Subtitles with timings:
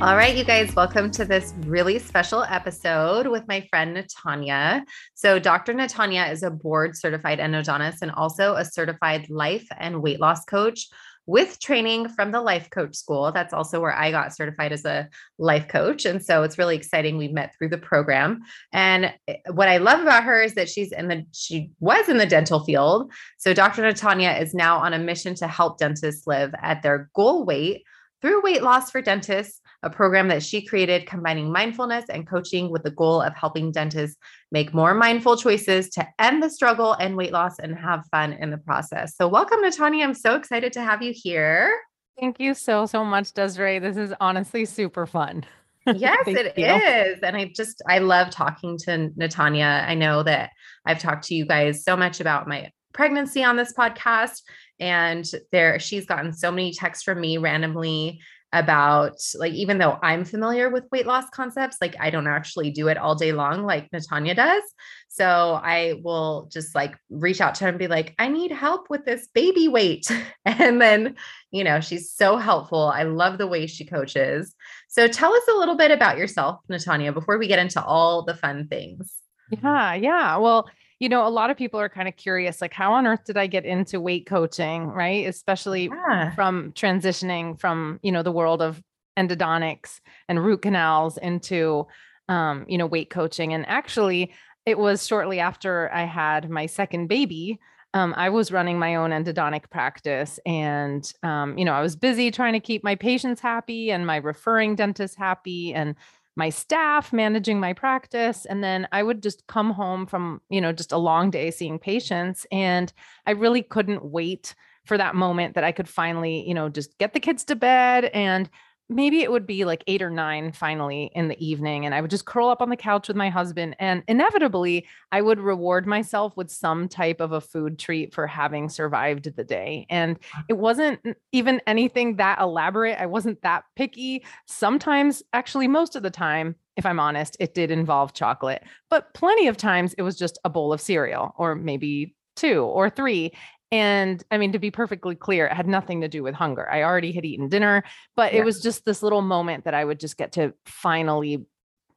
[0.00, 4.82] All right, you guys, welcome to this really special episode with my friend Natanya.
[5.12, 5.74] So, Dr.
[5.74, 10.88] Natanya is a board certified endodontist and also a certified life and weight loss coach
[11.26, 13.30] with training from the life coach school.
[13.30, 15.06] That's also where I got certified as a
[15.38, 16.06] life coach.
[16.06, 17.18] And so it's really exciting.
[17.18, 18.40] We met through the program.
[18.72, 19.12] And
[19.52, 22.64] what I love about her is that she's in the, she was in the dental
[22.64, 23.12] field.
[23.36, 23.82] So Dr.
[23.82, 27.82] Natanya is now on a mission to help dentists live at their goal weight
[28.22, 32.82] through weight loss for dentists a program that she created combining mindfulness and coaching with
[32.82, 34.16] the goal of helping dentists
[34.52, 38.50] make more mindful choices to end the struggle and weight loss and have fun in
[38.50, 39.16] the process.
[39.16, 40.04] So, welcome, Natanya.
[40.04, 41.72] I'm so excited to have you here.
[42.18, 43.78] Thank you so, so much, Desiree.
[43.78, 45.44] This is honestly super fun.
[45.96, 46.66] Yes, it you.
[46.66, 47.20] is.
[47.22, 49.88] And I just, I love talking to Natanya.
[49.88, 50.50] I know that
[50.84, 54.42] I've talked to you guys so much about my pregnancy on this podcast
[54.78, 58.20] and there she's gotten so many texts from me randomly
[58.52, 62.88] about like even though I'm familiar with weight loss concepts, like I don't actually do
[62.88, 64.62] it all day long like Natanya does.
[65.08, 68.90] So I will just like reach out to her and be like, I need help
[68.90, 70.06] with this baby weight.
[70.44, 71.16] and then,
[71.50, 72.86] you know, she's so helpful.
[72.86, 74.54] I love the way she coaches.
[74.88, 78.34] So tell us a little bit about yourself, Natanya, before we get into all the
[78.34, 79.12] fun things.
[79.50, 80.36] Yeah, yeah.
[80.36, 80.68] Well,
[81.00, 83.38] you know, a lot of people are kind of curious, like, how on earth did
[83.38, 84.86] I get into weight coaching?
[84.86, 85.26] Right.
[85.26, 86.34] Especially yeah.
[86.34, 88.80] from transitioning from, you know, the world of
[89.18, 91.86] endodontics and root canals into,
[92.28, 93.54] um, you know, weight coaching.
[93.54, 94.32] And actually,
[94.66, 97.58] it was shortly after I had my second baby.
[97.92, 102.30] Um, I was running my own endodontic practice and, um, you know, I was busy
[102.30, 105.96] trying to keep my patients happy and my referring dentist happy and
[106.40, 110.72] my staff managing my practice and then i would just come home from you know
[110.72, 112.94] just a long day seeing patients and
[113.26, 114.54] i really couldn't wait
[114.86, 118.06] for that moment that i could finally you know just get the kids to bed
[118.14, 118.48] and
[118.90, 121.86] maybe it would be like eight or nine finally in the evening.
[121.86, 123.76] And I would just curl up on the couch with my husband.
[123.78, 128.68] And inevitably, I would reward myself with some type of a food treat for having
[128.68, 129.86] survived the day.
[129.88, 130.18] And
[130.48, 133.00] it wasn't even anything that elaborate.
[133.00, 134.24] I wasn't that picky.
[134.46, 139.46] Sometimes, actually, most of the time, if I'm honest, it did involve chocolate, but plenty
[139.46, 143.32] of times it was just a bowl of cereal or maybe two or three.
[143.72, 146.68] And I mean, to be perfectly clear, it had nothing to do with hunger.
[146.68, 147.84] I already had eaten dinner,
[148.16, 148.40] but yeah.
[148.40, 151.46] it was just this little moment that I would just get to finally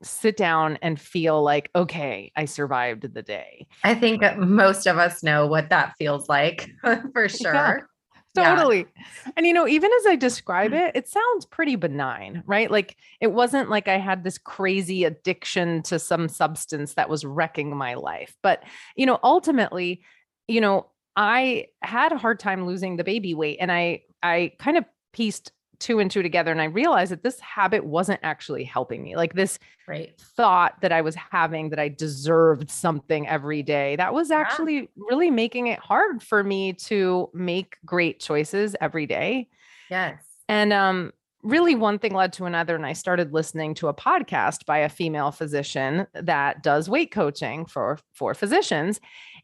[0.03, 3.67] sit down and feel like, okay, I survived the day.
[3.83, 6.69] I think most of us know what that feels like
[7.13, 7.89] for sure.
[8.35, 8.79] Yeah, totally.
[8.95, 9.31] Yeah.
[9.37, 10.87] And, you know, even as I describe mm.
[10.87, 12.69] it, it sounds pretty benign, right?
[12.69, 17.75] Like it wasn't like I had this crazy addiction to some substance that was wrecking
[17.75, 18.35] my life.
[18.41, 18.63] But,
[18.95, 20.01] you know, ultimately,
[20.47, 24.77] you know, I had a hard time losing the baby weight and I I kind
[24.77, 29.03] of pieced two and two together and I realized that this habit wasn't actually helping
[29.03, 29.17] me.
[29.17, 30.13] Like this right.
[30.17, 33.97] thought that I was having that I deserved something every day.
[33.97, 34.85] That was actually yeah.
[34.95, 39.49] really making it hard for me to make great choices every day.
[39.89, 40.23] Yes.
[40.47, 41.11] And um
[41.43, 44.89] really one thing led to another and i started listening to a podcast by a
[44.89, 49.01] female physician that does weight coaching for for physicians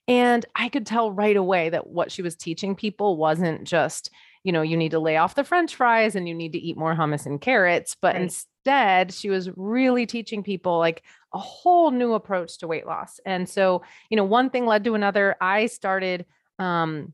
[0.09, 4.09] and I could tell right away that what she was teaching people wasn't just,
[4.43, 6.77] you know, you need to lay off the french fries and you need to eat
[6.77, 8.23] more hummus and carrots, but right.
[8.23, 11.03] instead, she was really teaching people like
[11.33, 13.19] a whole new approach to weight loss.
[13.23, 15.35] And so, you know, one thing led to another.
[15.39, 16.25] I started
[16.57, 17.13] um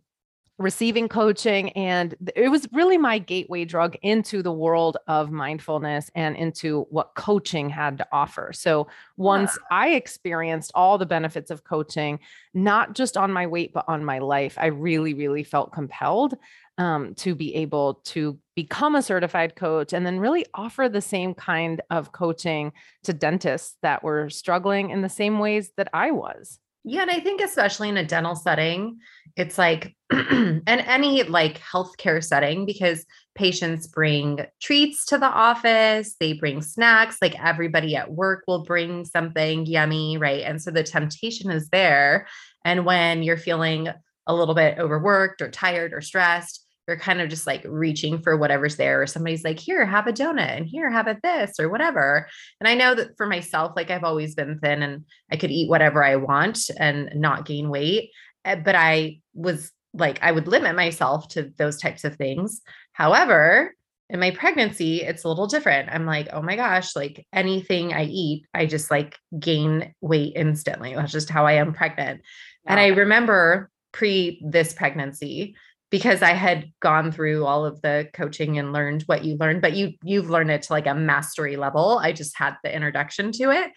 [0.58, 6.36] receiving coaching and it was really my gateway drug into the world of mindfulness and
[6.38, 8.52] into what coaching had to offer.
[8.54, 12.20] So once i experienced all the benefits of coaching
[12.54, 16.36] not just on my weight but on my life i really really felt compelled
[16.78, 21.34] um, to be able to become a certified coach and then really offer the same
[21.34, 22.74] kind of coaching
[23.04, 27.20] to dentists that were struggling in the same ways that i was yeah, and I
[27.20, 29.00] think especially in a dental setting,
[29.36, 36.34] it's like and any like healthcare setting because patients bring treats to the office, they
[36.34, 40.44] bring snacks, like everybody at work will bring something yummy, right?
[40.44, 42.28] And so the temptation is there.
[42.64, 43.90] And when you're feeling
[44.28, 48.38] a little bit overworked or tired or stressed, you're kind of just like reaching for
[48.38, 51.70] whatever's there or somebody's like here have a donut and here have a this or
[51.70, 52.28] whatever.
[52.60, 55.70] And i know that for myself like i've always been thin and i could eat
[55.70, 58.12] whatever i want and not gain weight
[58.46, 62.62] eh, but i was like i would limit myself to those types of things.
[62.94, 63.74] However
[64.08, 65.90] in my pregnancy it's a little different.
[65.92, 70.94] I'm like oh my gosh like anything i eat i just like gain weight instantly.
[70.94, 72.22] That's just how i am pregnant.
[72.66, 72.72] Yeah.
[72.72, 75.56] and i remember pre this pregnancy
[75.96, 79.78] because I had gone through all of the coaching and learned what you learned, but
[79.78, 82.02] you you've learned it to like a mastery level.
[82.04, 83.72] I just had the introduction to it.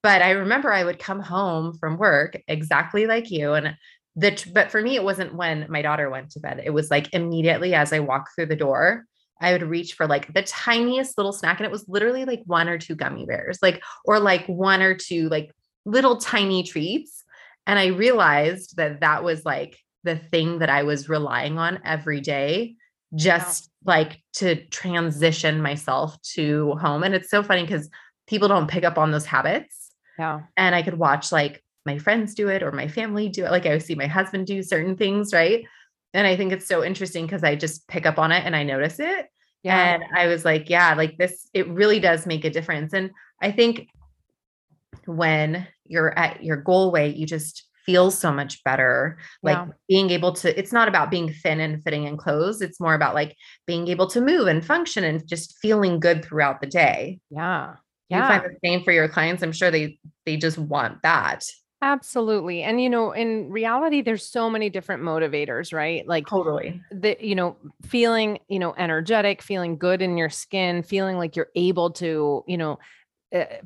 [0.00, 3.54] But I remember I would come home from work exactly like you.
[3.54, 3.74] And
[4.14, 6.62] the but for me, it wasn't when my daughter went to bed.
[6.64, 9.04] It was like immediately as I walked through the door,
[9.40, 11.58] I would reach for like the tiniest little snack.
[11.58, 14.94] And it was literally like one or two gummy bears, like, or like one or
[14.94, 15.50] two like
[15.84, 17.24] little tiny treats.
[17.66, 22.20] And I realized that that was like the thing that I was relying on every
[22.20, 22.76] day
[23.14, 23.94] just wow.
[23.94, 27.02] like to transition myself to home.
[27.02, 27.88] And it's so funny because
[28.26, 29.90] people don't pick up on those habits.
[30.18, 30.42] Yeah.
[30.56, 33.50] And I could watch like my friends do it or my family do it.
[33.50, 35.64] Like I would see my husband do certain things, right?
[36.12, 38.62] And I think it's so interesting because I just pick up on it and I
[38.62, 39.26] notice it.
[39.62, 39.94] Yeah.
[39.94, 42.92] And I was like, yeah, like this, it really does make a difference.
[42.92, 43.10] And
[43.40, 43.88] I think
[45.06, 49.18] when you're at your goal weight, you just feels so much better.
[49.42, 49.66] Like yeah.
[49.88, 52.60] being able to, it's not about being thin and fitting in clothes.
[52.60, 53.36] It's more about like
[53.66, 57.20] being able to move and function and just feeling good throughout the day.
[57.30, 57.76] Yeah.
[58.08, 58.22] Yeah.
[58.22, 59.42] You find the same for your clients.
[59.42, 61.44] I'm sure they they just want that.
[61.82, 62.62] Absolutely.
[62.62, 66.06] And you know, in reality, there's so many different motivators, right?
[66.06, 71.18] Like totally the, you know, feeling, you know, energetic, feeling good in your skin, feeling
[71.18, 72.78] like you're able to, you know,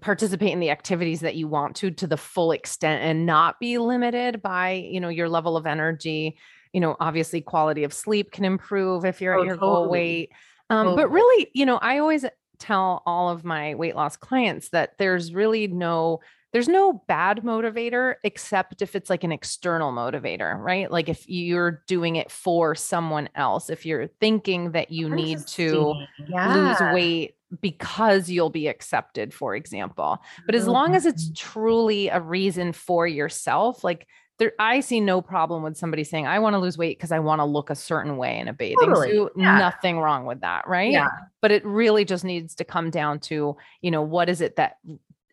[0.00, 3.76] participate in the activities that you want to to the full extent and not be
[3.78, 6.38] limited by you know your level of energy
[6.72, 9.74] you know obviously quality of sleep can improve if you're oh, at your totally.
[9.74, 10.32] goal weight
[10.70, 11.02] um, totally.
[11.02, 12.24] but really you know i always
[12.58, 16.20] tell all of my weight loss clients that there's really no
[16.52, 20.90] there's no bad motivator except if it's like an external motivator, right?
[20.90, 25.94] Like if you're doing it for someone else, if you're thinking that you need to
[26.26, 26.54] yeah.
[26.54, 30.18] lose weight because you'll be accepted, for example.
[30.46, 31.52] But as long as it's mm-hmm.
[31.52, 34.06] truly a reason for yourself, like
[34.38, 37.18] there, I see no problem with somebody saying, I want to lose weight because I
[37.18, 39.10] want to look a certain way in a bathing totally.
[39.10, 39.32] suit.
[39.36, 39.58] Yeah.
[39.58, 40.68] Nothing wrong with that.
[40.68, 40.92] Right.
[40.92, 41.08] Yeah.
[41.40, 44.76] But it really just needs to come down to, you know, what is it that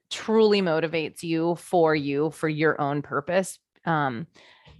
[0.09, 4.27] truly motivates you for you for your own purpose um,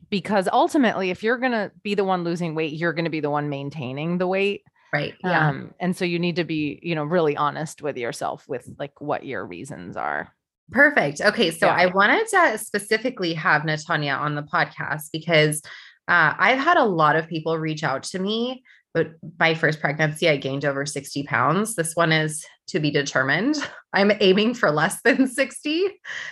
[0.10, 3.20] because ultimately if you're going to be the one losing weight you're going to be
[3.20, 4.64] the one maintaining the weight
[4.96, 8.46] right yeah um, and so you need to be you know really honest with yourself
[8.48, 10.34] with like what your reasons are
[10.72, 11.76] perfect okay so yeah.
[11.76, 15.62] i wanted to specifically have natanya on the podcast because
[16.08, 18.64] uh, i've had a lot of people reach out to me
[18.96, 21.76] but my first pregnancy, I gained over 60 pounds.
[21.76, 23.58] This one is to be determined.
[23.94, 25.84] I'm aiming for less than 60.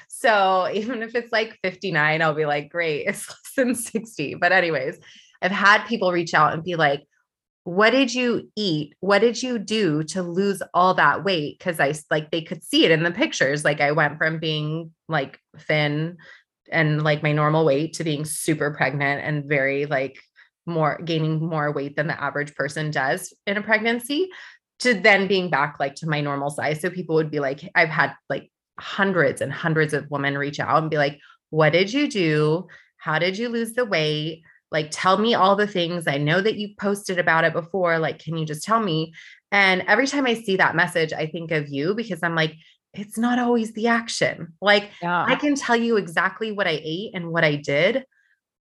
[0.07, 4.36] So even if it's like 59, I'll be like, great, it's less than 60.
[4.36, 4.98] But, anyways,
[5.42, 7.04] I've had people reach out and be like,
[7.65, 8.95] what did you eat?
[9.00, 11.60] What did you do to lose all that weight?
[11.60, 13.63] Cause I like they could see it in the pictures.
[13.63, 16.18] Like I went from being like thin
[16.71, 20.18] and like my normal weight to being super pregnant and very like
[20.65, 24.30] more gaining more weight than the average person does in a pregnancy
[24.80, 26.81] to then being back like to my normal size.
[26.81, 30.82] So people would be like, I've had like hundreds and hundreds of women reach out
[30.82, 32.67] and be like, what did you do?
[32.98, 34.43] How did you lose the weight?
[34.74, 36.08] Like, tell me all the things.
[36.08, 38.00] I know that you posted about it before.
[38.00, 39.13] Like, can you just tell me?
[39.51, 42.56] And every time I see that message, I think of you because I'm like,
[42.94, 44.53] it's not always the action.
[44.62, 45.25] Like, yeah.
[45.27, 48.03] I can tell you exactly what I ate and what I did,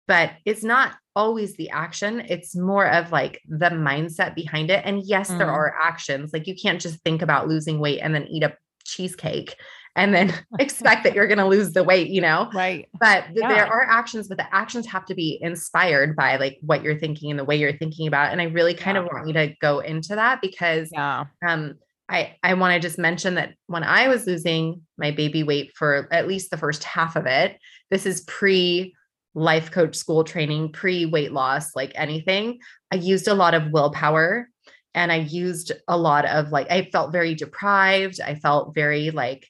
[0.06, 2.20] but it's not always the action.
[2.28, 4.82] It's more of like the mindset behind it.
[4.84, 5.38] And yes, mm.
[5.38, 6.32] there are actions.
[6.32, 9.56] Like you can't just think about losing weight and then eat a cheesecake
[9.96, 12.50] and then expect that you're going to lose the weight, you know?
[12.54, 12.88] Right.
[12.98, 13.48] But yeah.
[13.48, 17.30] there are actions, but the actions have to be inspired by like what you're thinking
[17.30, 18.28] and the way you're thinking about.
[18.28, 18.32] It.
[18.32, 19.02] And I really kind yeah.
[19.02, 21.24] of want you to go into that because yeah.
[21.46, 21.74] um
[22.08, 26.08] I, I want to just mention that when I was losing my baby weight for
[26.12, 27.56] at least the first half of it,
[27.90, 28.94] this is pre
[29.34, 32.58] life coach school training, pre weight loss, like anything,
[32.90, 34.48] I used a lot of willpower
[34.94, 38.20] and I used a lot of like, I felt very deprived.
[38.20, 39.46] I felt very like,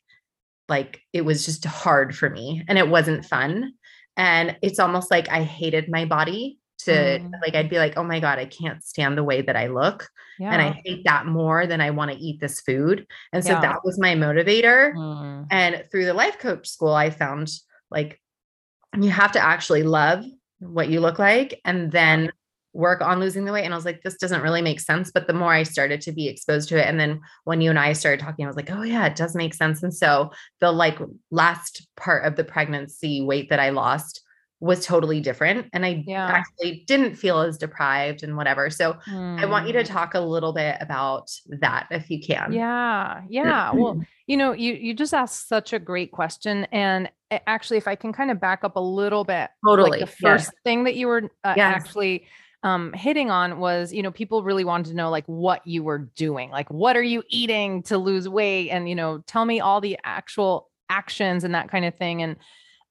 [0.70, 3.74] like it was just hard for me and it wasn't fun.
[4.16, 7.30] And it's almost like I hated my body to mm.
[7.42, 10.08] like, I'd be like, oh my God, I can't stand the way that I look.
[10.38, 10.52] Yeah.
[10.52, 13.06] And I hate that more than I want to eat this food.
[13.32, 13.60] And so yeah.
[13.60, 14.94] that was my motivator.
[14.94, 15.46] Mm.
[15.50, 17.50] And through the life coach school, I found
[17.90, 18.20] like
[18.98, 20.24] you have to actually love
[20.60, 22.30] what you look like and then
[22.72, 23.64] work on losing the weight.
[23.64, 25.10] And I was like, this doesn't really make sense.
[25.10, 27.78] But the more I started to be exposed to it, and then when you and
[27.78, 29.82] I started talking, I was like, oh yeah, it does make sense.
[29.82, 30.98] And so the like
[31.30, 34.22] last part of the pregnancy weight that I lost
[34.60, 35.66] was totally different.
[35.72, 36.26] And I yeah.
[36.26, 38.68] actually didn't feel as deprived and whatever.
[38.68, 39.40] So mm.
[39.40, 39.86] I want you to hmm.
[39.86, 42.52] talk a little bit about that if you can.
[42.52, 43.22] Yeah.
[43.28, 43.72] Yeah.
[43.72, 46.66] well, you know, you you just asked such a great question.
[46.72, 47.10] And
[47.46, 49.92] actually, if I can kind of back up a little bit, totally.
[49.92, 50.52] Like the first yes.
[50.62, 51.74] thing that you were uh, yes.
[51.74, 52.26] actually
[52.62, 55.98] um, hitting on was, you know, people really wanted to know like what you were
[55.98, 59.80] doing, like what are you eating to lose weight, and you know, tell me all
[59.80, 62.22] the actual actions and that kind of thing.
[62.22, 62.36] And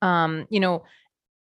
[0.02, 0.84] um, you know,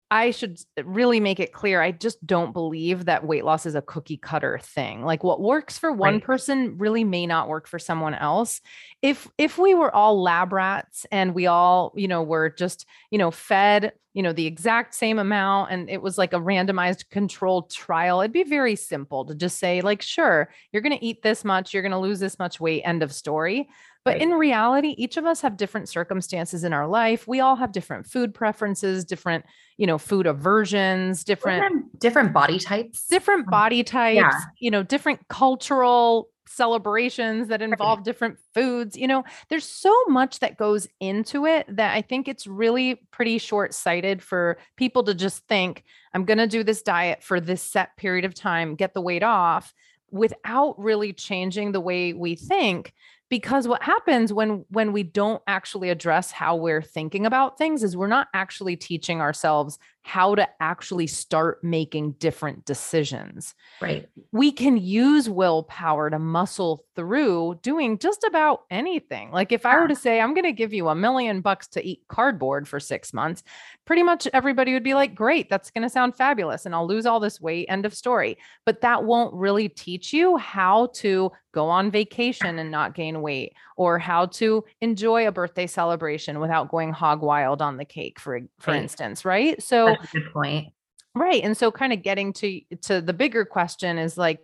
[0.10, 1.82] I should really make it clear.
[1.82, 5.04] I just don't believe that weight loss is a cookie cutter thing.
[5.04, 6.24] Like what works for one right.
[6.24, 8.62] person really may not work for someone else.
[9.02, 13.18] If if we were all lab rats and we all, you know, were just, you
[13.18, 17.70] know, fed, you know, the exact same amount and it was like a randomized controlled
[17.70, 21.46] trial, it'd be very simple to just say like, sure, you're going to eat this
[21.46, 23.70] much, you're going to lose this much weight, end of story.
[24.04, 24.22] But right.
[24.24, 27.28] in reality, each of us have different circumstances in our life.
[27.28, 29.46] We all have different food preferences, different,
[29.78, 33.06] you know, food aversions, different different, body types.
[33.06, 34.40] Different um, body types, yeah.
[34.58, 38.98] you know, different cultural celebrations that involve different foods.
[38.98, 43.38] You know, there's so much that goes into it that I think it's really pretty
[43.38, 47.96] short-sighted for people to just think, I'm going to do this diet for this set
[47.98, 49.74] period of time, get the weight off
[50.12, 52.94] without really changing the way we think
[53.30, 57.98] because what happens when when we don't actually address how we're thinking about things is
[57.98, 63.54] we're not actually teaching ourselves how to actually start making different decisions.
[63.82, 64.08] Right.
[64.32, 69.32] We can use willpower to muscle through doing just about anything.
[69.32, 71.86] Like if I were to say, I'm going to give you a million bucks to
[71.86, 73.44] eat cardboard for six months,
[73.84, 76.66] pretty much everybody would be like, great, that's going to sound fabulous.
[76.66, 77.66] And I'll lose all this weight.
[77.68, 78.38] End of story.
[78.66, 83.54] But that won't really teach you how to go on vacation and not gain weight
[83.78, 88.42] or how to enjoy a birthday celebration without going hog wild on the cake, for,
[88.60, 88.82] for right.
[88.82, 89.24] instance.
[89.24, 89.62] Right.
[89.64, 90.74] So, good point.
[91.16, 91.44] Right.
[91.44, 94.40] And so kind of getting to to the bigger question is like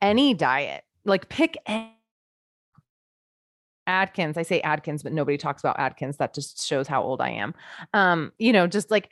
[0.00, 0.84] any diet.
[1.04, 1.92] Like pick any
[3.86, 4.36] Atkins.
[4.36, 6.16] I say Atkins, but nobody talks about Atkins.
[6.16, 7.54] That just shows how old I am.
[7.94, 9.10] Um, you know, just like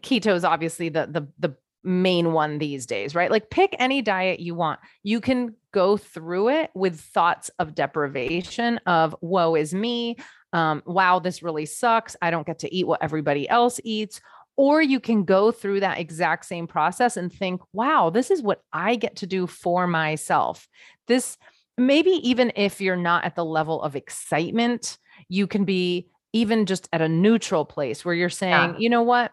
[0.00, 3.30] keto is obviously the the the main one these days, right?
[3.30, 4.80] Like pick any diet you want.
[5.02, 10.16] You can go through it with thoughts of deprivation of woe is me
[10.56, 12.16] um, wow, this really sucks.
[12.22, 14.22] I don't get to eat what everybody else eats.
[14.56, 18.62] Or you can go through that exact same process and think, wow, this is what
[18.72, 20.66] I get to do for myself.
[21.08, 21.36] This,
[21.76, 24.96] maybe even if you're not at the level of excitement,
[25.28, 28.78] you can be even just at a neutral place where you're saying, yeah.
[28.78, 29.32] you know what?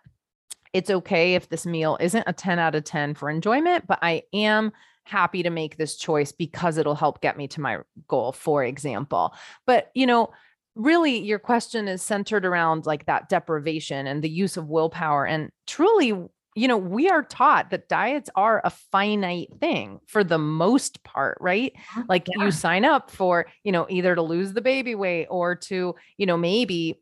[0.74, 4.24] It's okay if this meal isn't a 10 out of 10 for enjoyment, but I
[4.34, 4.72] am
[5.03, 9.34] happy to make this choice because it'll help get me to my goal, for example.
[9.65, 10.32] But, you know,
[10.75, 15.51] really your question is centered around like that deprivation and the use of willpower and
[15.68, 16.08] truly
[16.56, 21.38] you know we are taught that diets are a finite thing for the most part
[21.39, 22.44] right uh-huh, like yeah.
[22.44, 26.25] you sign up for you know either to lose the baby weight or to you
[26.25, 27.00] know maybe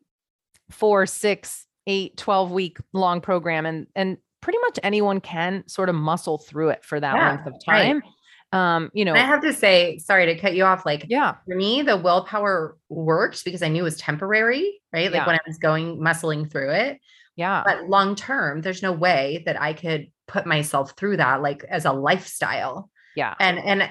[0.70, 5.96] four six eight 12 week long program and and pretty much anyone can sort of
[5.96, 7.98] muscle through it for that yeah, length of time.
[7.98, 8.12] Right
[8.54, 11.36] um you know i have to say sorry to cut you off like yeah.
[11.48, 15.12] for me the willpower worked because i knew it was temporary right?
[15.12, 15.28] Like yeah.
[15.28, 17.00] when i was going muscling through it.
[17.36, 17.64] Yeah.
[17.66, 21.86] But long term there's no way that i could put myself through that like as
[21.86, 22.90] a lifestyle.
[23.16, 23.36] Yeah.
[23.40, 23.90] And and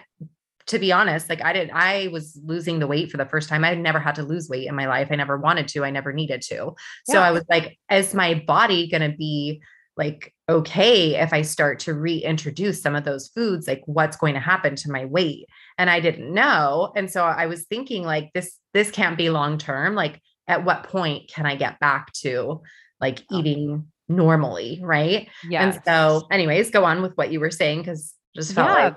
[0.66, 3.64] to be honest like i did i was losing the weight for the first time.
[3.64, 5.08] I never had to lose weight in my life.
[5.10, 6.74] I never wanted to i never needed to.
[7.04, 9.62] So i was like is my body going to be
[9.96, 13.66] like okay if i start to reintroduce some of those foods?
[13.66, 15.46] Like what's going to happen to my weight?
[15.78, 16.92] And i didn't know.
[16.94, 19.94] And so i was thinking like this this can't be long term.
[19.94, 22.62] Like at what point can i get back to
[23.00, 24.80] like eating normally?
[24.82, 25.28] Right?
[25.48, 28.84] Yeah and so anyways go on with what you were saying because just felt yeah.
[28.84, 28.96] like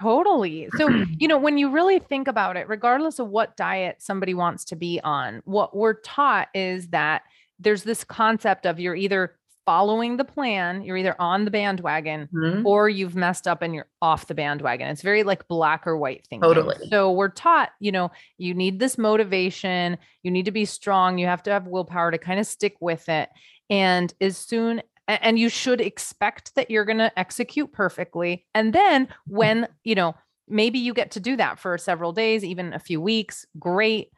[0.00, 0.68] Totally.
[0.76, 0.88] So,
[1.18, 4.76] you know, when you really think about it, regardless of what diet somebody wants to
[4.76, 7.22] be on, what we're taught is that
[7.58, 9.36] there's this concept of you're either
[9.66, 12.64] following the plan, you're either on the bandwagon mm-hmm.
[12.64, 14.88] or you've messed up and you're off the bandwagon.
[14.88, 16.48] It's very like black or white thinking.
[16.48, 16.76] Totally.
[16.88, 21.26] So we're taught, you know, you need this motivation, you need to be strong, you
[21.26, 23.28] have to have willpower to kind of stick with it.
[23.68, 28.46] And as soon and you should expect that you're going to execute perfectly.
[28.54, 29.72] And then when, mm-hmm.
[29.84, 30.14] you know,
[30.48, 34.10] maybe you get to do that for several days, even a few weeks, great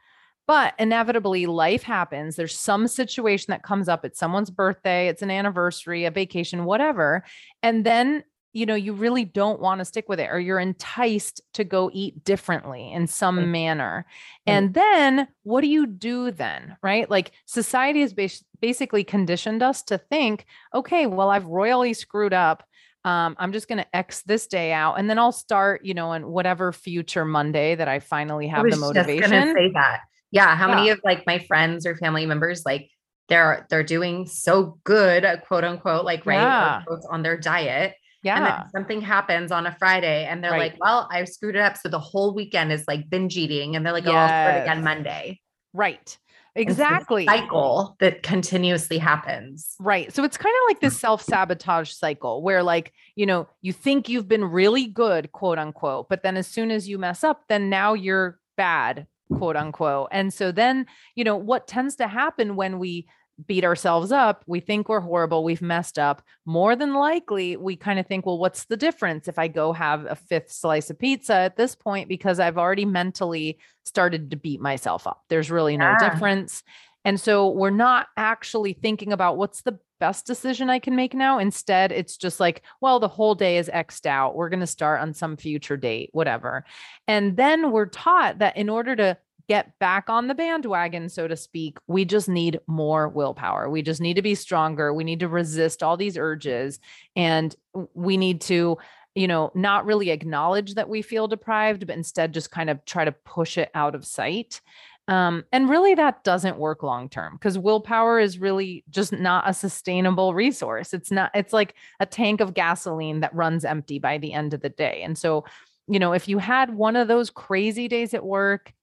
[0.48, 2.34] But inevitably, life happens.
[2.34, 4.02] There's some situation that comes up.
[4.02, 7.22] It's someone's birthday, it's an anniversary, a vacation, whatever.
[7.62, 11.40] And then you know you really don't want to stick with it or you're enticed
[11.54, 14.06] to go eat differently in some manner.
[14.46, 17.10] And then what do you do then right?
[17.10, 22.64] Like society has bas- basically conditioned us to think okay well i've royally screwed up
[23.04, 26.08] um, i'm just going to x this day out and then i'll start you know
[26.08, 29.54] on whatever future monday that i finally have I the motivation.
[29.54, 30.00] say that.
[30.30, 30.74] Yeah how yeah.
[30.74, 32.90] many of like my friends or family members like
[33.28, 36.82] they're they're doing so good quote unquote like right yeah.
[37.10, 38.36] on their diet yeah.
[38.36, 40.72] And then something happens on a Friday and they're right.
[40.72, 41.76] like, well, I screwed it up.
[41.76, 43.76] So the whole weekend is like binge eating.
[43.76, 44.12] And they're like, yes.
[44.12, 45.40] oh, I'll start again Monday.
[45.72, 46.18] Right.
[46.54, 47.26] Exactly.
[47.26, 49.76] cycle that continuously happens.
[49.78, 50.12] Right.
[50.12, 51.00] So it's kind of like this mm.
[51.00, 56.08] self sabotage cycle where, like, you know, you think you've been really good, quote unquote,
[56.08, 60.08] but then as soon as you mess up, then now you're bad, quote unquote.
[60.10, 63.06] And so then, you know, what tends to happen when we
[63.46, 66.22] beat ourselves up, we think we're horrible, we've messed up.
[66.44, 70.06] More than likely, we kind of think, well, what's the difference if I go have
[70.06, 72.08] a fifth slice of pizza at this point?
[72.08, 75.22] Because I've already mentally started to beat myself up.
[75.28, 76.10] There's really no yeah.
[76.10, 76.62] difference.
[77.04, 81.38] And so we're not actually thinking about what's the best decision I can make now.
[81.38, 84.36] Instead, it's just like, well, the whole day is X'd out.
[84.36, 86.64] We're going to start on some future date, whatever.
[87.06, 89.16] And then we're taught that in order to
[89.48, 93.70] get back on the bandwagon, so to speak, we just need more willpower.
[93.70, 94.92] We just need to be stronger.
[94.92, 96.78] We need to resist all these urges.
[97.16, 97.56] And
[97.94, 98.76] we need to,
[99.14, 103.04] you know, not really acknowledge that we feel deprived, but instead just kind of try
[103.04, 104.60] to push it out of sight.
[105.08, 109.54] Um, and really, that doesn't work long term because willpower is really just not a
[109.54, 110.92] sustainable resource.
[110.92, 114.60] It's not, it's like a tank of gasoline that runs empty by the end of
[114.60, 115.00] the day.
[115.02, 115.46] And so,
[115.86, 118.74] you know, if you had one of those crazy days at work,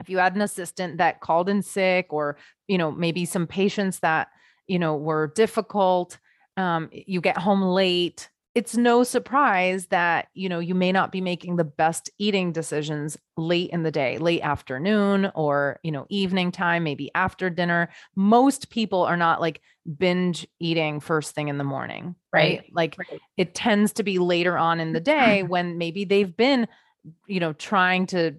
[0.00, 2.36] if you had an assistant that called in sick or
[2.68, 4.28] you know maybe some patients that
[4.66, 6.18] you know were difficult
[6.56, 11.20] um, you get home late it's no surprise that you know you may not be
[11.20, 16.52] making the best eating decisions late in the day late afternoon or you know evening
[16.52, 19.60] time maybe after dinner most people are not like
[19.98, 22.72] binge eating first thing in the morning right, right?
[22.72, 23.20] like right.
[23.36, 26.66] it tends to be later on in the day when maybe they've been
[27.26, 28.34] you know trying to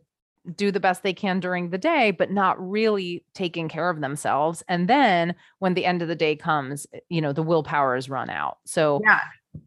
[0.55, 4.63] do the best they can during the day, but not really taking care of themselves.
[4.67, 8.09] And then when the end of the day comes, eh, you know, the willpower is
[8.09, 8.57] run out.
[8.65, 9.19] So, yeah.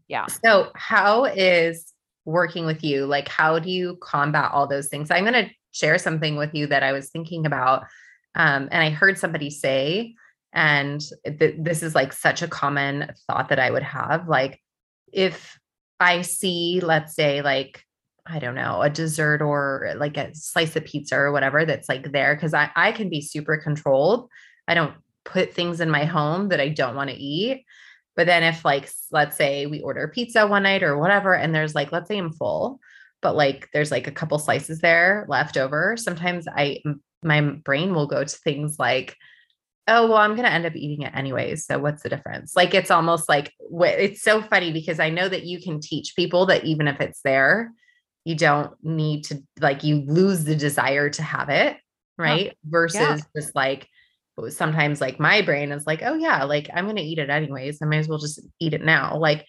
[0.08, 0.26] Yeah.
[0.26, 1.92] So, how is
[2.24, 3.06] working with you?
[3.06, 5.10] Like, how do you combat all those things?
[5.10, 7.84] I'm going to share something with you that I was thinking about.
[8.34, 10.14] Um, and I heard somebody say,
[10.52, 14.28] and th- this is like such a common thought that I would have.
[14.28, 14.60] Like,
[15.12, 15.58] if
[16.00, 17.84] I see, let's say, like
[18.28, 21.88] I don't know, a dessert or uh, like a slice of pizza or whatever that's
[21.88, 22.36] like there.
[22.36, 24.28] Cause I, I can be super controlled.
[24.66, 27.64] I don't put things in my home that I don't want to eat.
[28.16, 31.74] But then if like, let's say we order pizza one night or whatever, and there's
[31.74, 32.80] like, let's say I'm full,
[33.22, 35.96] but like there's like a couple slices there left over.
[35.96, 36.82] Sometimes I,
[37.22, 39.16] my brain will go to things like,
[39.88, 42.74] oh well i'm going to end up eating it anyways so what's the difference like
[42.74, 46.64] it's almost like it's so funny because i know that you can teach people that
[46.64, 47.72] even if it's there
[48.24, 51.76] you don't need to like you lose the desire to have it
[52.16, 53.18] right versus yeah.
[53.36, 53.86] just like
[54.36, 57.30] oh, sometimes like my brain is like oh yeah like i'm going to eat it
[57.30, 59.46] anyways i might as well just eat it now like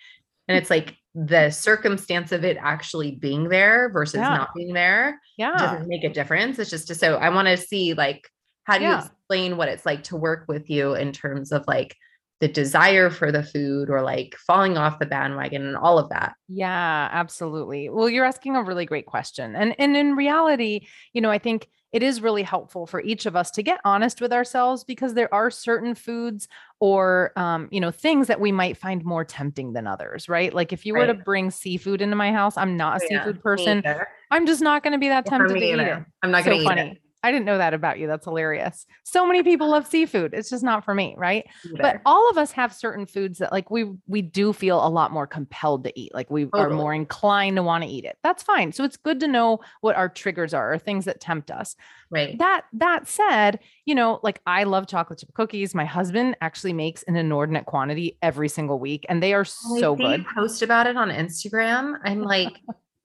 [0.48, 4.30] and it's like the circumstance of it actually being there versus yeah.
[4.30, 7.94] not being there yeah doesn't make a difference it's just so i want to see
[7.94, 8.28] like
[8.66, 11.96] how do you explain what it's like to work with you in terms of like
[12.40, 16.36] the desire for the food or like falling off the bandwagon and all of that.
[16.48, 17.90] Yeah, absolutely.
[17.90, 19.56] Well, you're asking a really great question.
[19.56, 23.36] And and in reality, you know, I think it is really helpful for each of
[23.36, 26.48] us to get honest with ourselves because there are certain foods
[26.80, 30.72] or um, you know things that we might find more tempting than others right like
[30.72, 31.08] if you right.
[31.08, 33.84] were to bring seafood into my house i'm not a oh, yeah, seafood person
[34.32, 36.64] i'm just not going to be that tempted to eat it i'm not going to
[36.64, 36.92] eat funny.
[36.92, 37.02] It.
[37.22, 38.08] I didn't know that about you.
[38.08, 38.86] That's hilarious.
[39.04, 40.34] So many people love seafood.
[40.34, 41.46] It's just not for me, right?
[41.78, 45.12] But all of us have certain foods that like we we do feel a lot
[45.12, 46.14] more compelled to eat.
[46.14, 46.64] Like we totally.
[46.64, 48.18] are more inclined to want to eat it.
[48.24, 48.72] That's fine.
[48.72, 51.76] So it's good to know what our triggers are or things that tempt us.
[52.10, 52.38] Right.
[52.40, 55.76] That that said, you know, like I love chocolate chip cookies.
[55.76, 60.26] My husband actually makes an inordinate quantity every single week and they are so good.
[60.34, 62.00] Post about it on Instagram.
[62.06, 62.54] I'm like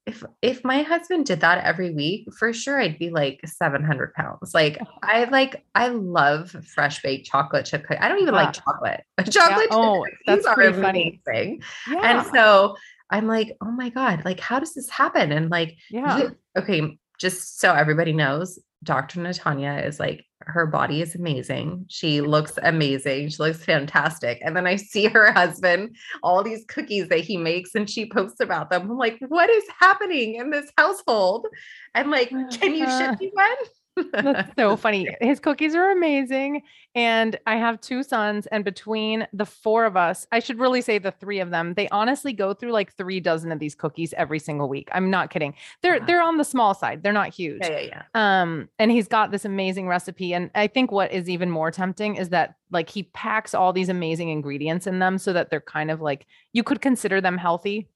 [0.07, 4.53] if if my husband did that every week, for sure I'd be like 700 pounds.
[4.53, 4.87] Like oh.
[5.03, 8.03] I like I love fresh baked chocolate chip cookies.
[8.03, 8.45] I don't even yeah.
[8.45, 9.03] like chocolate.
[9.31, 9.77] chocolate yeah.
[9.77, 11.21] oh, that's pretty funny.
[11.25, 11.63] Thing.
[11.91, 12.01] Yeah.
[12.03, 12.77] And so
[13.11, 15.33] I'm like, oh my God, like how does this happen?
[15.33, 19.21] And like, yeah, okay, just so everybody knows, Dr.
[19.21, 21.87] Natanya is like her body is amazing.
[21.89, 23.29] She looks amazing.
[23.31, 24.41] She looks fantastic.
[24.43, 28.41] And then I see her husband, all these cookies that he makes, and she posts
[28.41, 28.91] about them.
[28.91, 31.47] I'm like, what is happening in this household?
[31.95, 33.57] I'm like, can you ship me one?
[33.97, 35.09] That's so funny.
[35.21, 36.63] His cookies are amazing.
[36.95, 40.99] And I have two sons, and between the four of us, I should really say
[40.99, 44.39] the three of them, they honestly go through like three dozen of these cookies every
[44.39, 44.89] single week.
[44.93, 45.55] I'm not kidding.
[45.83, 47.03] They're they're on the small side.
[47.03, 47.61] They're not huge.
[47.63, 48.43] Yeah, yeah, yeah.
[48.43, 50.35] Um, and he's got this amazing recipe.
[50.35, 53.89] And I think what is even more tempting is that like he packs all these
[53.89, 57.89] amazing ingredients in them so that they're kind of like you could consider them healthy.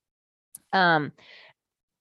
[0.72, 1.12] Um,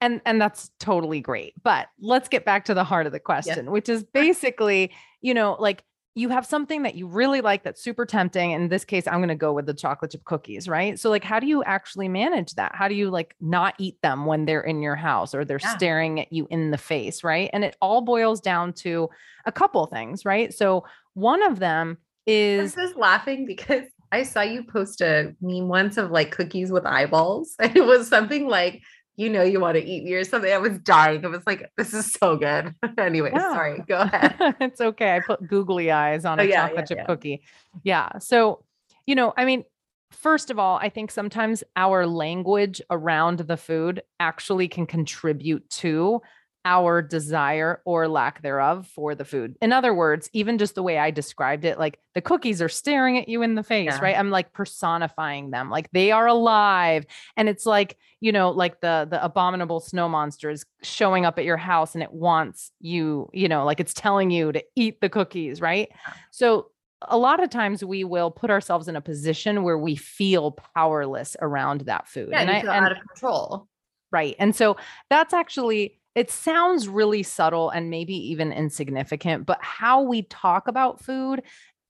[0.02, 3.66] and and that's totally great but let's get back to the heart of the question
[3.66, 3.72] yeah.
[3.72, 5.84] which is basically you know like
[6.16, 9.28] you have something that you really like that's super tempting in this case i'm going
[9.28, 12.56] to go with the chocolate chip cookies right so like how do you actually manage
[12.56, 15.60] that how do you like not eat them when they're in your house or they're
[15.62, 15.76] yeah.
[15.76, 19.10] staring at you in the face right and it all boils down to
[19.46, 20.84] a couple things right so
[21.14, 25.98] one of them is I'm just laughing because I saw you post a meme once
[25.98, 27.56] of like cookies with eyeballs.
[27.60, 28.82] And it was something like
[29.18, 30.52] you know you want to eat me or something.
[30.52, 31.26] I was dying.
[31.26, 32.74] I was like, this is so good.
[32.98, 33.52] anyway, yeah.
[33.52, 33.84] sorry.
[33.88, 34.56] Go ahead.
[34.62, 35.16] it's okay.
[35.16, 37.42] I put googly eyes on oh, a yeah, chocolate yeah, chip cookie.
[37.84, 38.20] Yeah.
[38.20, 38.64] So,
[39.08, 39.64] you know, I mean,
[40.12, 46.22] first of all, I think sometimes our language around the food actually can contribute to
[46.68, 49.56] our desire or lack thereof for the food.
[49.62, 53.18] In other words, even just the way I described it, like the cookies are staring
[53.18, 54.00] at you in the face, yeah.
[54.02, 54.18] right?
[54.18, 57.06] I'm like personifying them, like they are alive.
[57.38, 61.46] And it's like, you know, like the the abominable snow monster is showing up at
[61.46, 65.10] your house and it wants you, you know, like it's telling you to eat the
[65.10, 65.90] cookies, right?
[66.32, 66.72] So
[67.04, 71.38] a lot of times we will put ourselves in a position where we feel powerless
[71.42, 72.30] around that food.
[72.32, 73.70] Yeah, and I, and, out of control.
[74.12, 74.36] Right.
[74.40, 74.78] And so
[75.10, 81.00] that's actually it sounds really subtle and maybe even insignificant, but how we talk about
[81.00, 81.44] food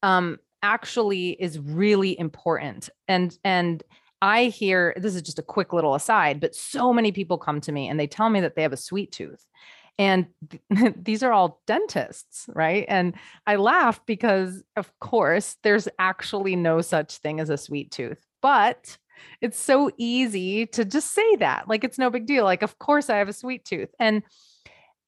[0.04, 2.90] um, actually is really important.
[3.08, 3.82] And and
[4.22, 7.72] I hear this is just a quick little aside, but so many people come to
[7.72, 9.46] me and they tell me that they have a sweet tooth.
[9.98, 12.84] And th- these are all dentists, right?
[12.90, 18.20] And I laugh because, of course, there's actually no such thing as a sweet tooth.
[18.42, 18.98] But
[19.42, 21.68] it's so easy to just say that.
[21.68, 22.44] Like it's no big deal.
[22.44, 23.90] Like, of course I have a sweet tooth.
[24.00, 24.24] And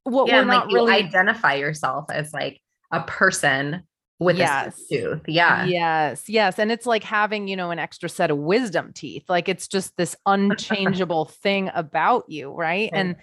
[0.03, 3.83] what yeah, we're not like really identify yourself as like a person
[4.19, 4.79] with yes.
[4.91, 5.21] a tooth.
[5.27, 5.65] Yeah.
[5.65, 6.27] Yes.
[6.27, 6.59] Yes.
[6.59, 9.23] And it's like having, you know, an extra set of wisdom teeth.
[9.29, 12.51] Like it's just this unchangeable thing about you.
[12.51, 12.89] Right.
[12.93, 13.15] And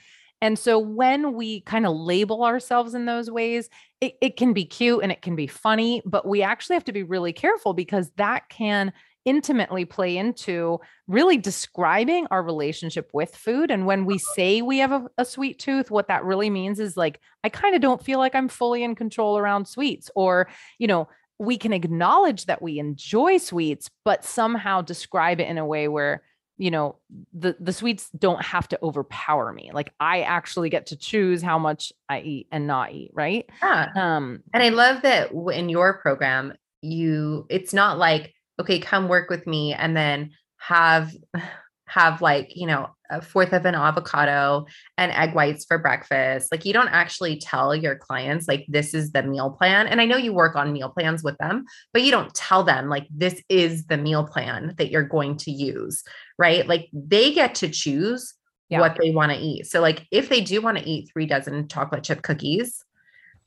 [0.42, 3.70] and so when we kind of label ourselves in those ways,
[4.01, 6.92] it, it can be cute and it can be funny, but we actually have to
[6.92, 8.92] be really careful because that can
[9.26, 13.70] intimately play into really describing our relationship with food.
[13.70, 16.96] And when we say we have a, a sweet tooth, what that really means is
[16.96, 20.10] like, I kind of don't feel like I'm fully in control around sweets.
[20.14, 21.08] Or, you know,
[21.38, 26.22] we can acknowledge that we enjoy sweets, but somehow describe it in a way where,
[26.58, 26.96] you know
[27.34, 31.58] the the sweets don't have to overpower me like i actually get to choose how
[31.58, 33.88] much i eat and not eat right yeah.
[33.94, 39.31] um and i love that in your program you it's not like okay, come work
[39.31, 41.14] with me and then have
[41.88, 44.66] have like, you know, a fourth of an avocado
[44.99, 46.51] and egg whites for breakfast.
[46.51, 49.87] Like you don't actually tell your clients like this is the meal plan.
[49.87, 52.88] And I know you work on meal plans with them, but you don't tell them
[52.88, 56.03] like this is the meal plan that you're going to use,
[56.38, 56.66] right?
[56.66, 58.35] Like they get to choose
[58.69, 58.81] yeah.
[58.81, 59.66] what they want to eat.
[59.66, 62.83] So like if they do want to eat 3 dozen chocolate chip cookies,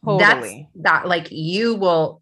[0.05, 0.69] totally.
[0.73, 2.21] that's that like you will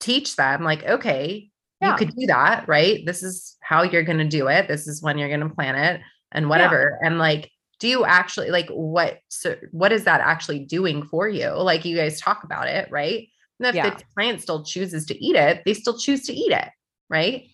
[0.00, 1.49] teach them like okay
[1.80, 1.92] yeah.
[1.92, 3.04] you could do that, right?
[3.06, 4.68] This is how you're going to do it.
[4.68, 6.00] This is when you're going to plan it
[6.32, 6.98] and whatever.
[7.00, 7.08] Yeah.
[7.08, 11.48] And like, do you actually like what, so what is that actually doing for you?
[11.50, 13.28] Like you guys talk about it, right?
[13.58, 13.90] And if yeah.
[13.90, 16.68] the client still chooses to eat it, they still choose to eat it,
[17.08, 17.44] right?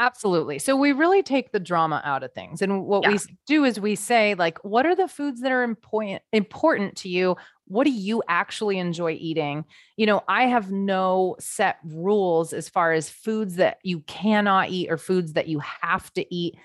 [0.00, 0.58] Absolutely.
[0.58, 2.62] So we really take the drama out of things.
[2.62, 3.10] And what yeah.
[3.12, 7.08] we do is we say like what are the foods that are important important to
[7.08, 7.36] you?
[7.68, 9.64] What do you actually enjoy eating?
[9.96, 14.90] You know, I have no set rules as far as foods that you cannot eat
[14.90, 16.56] or foods that you have to eat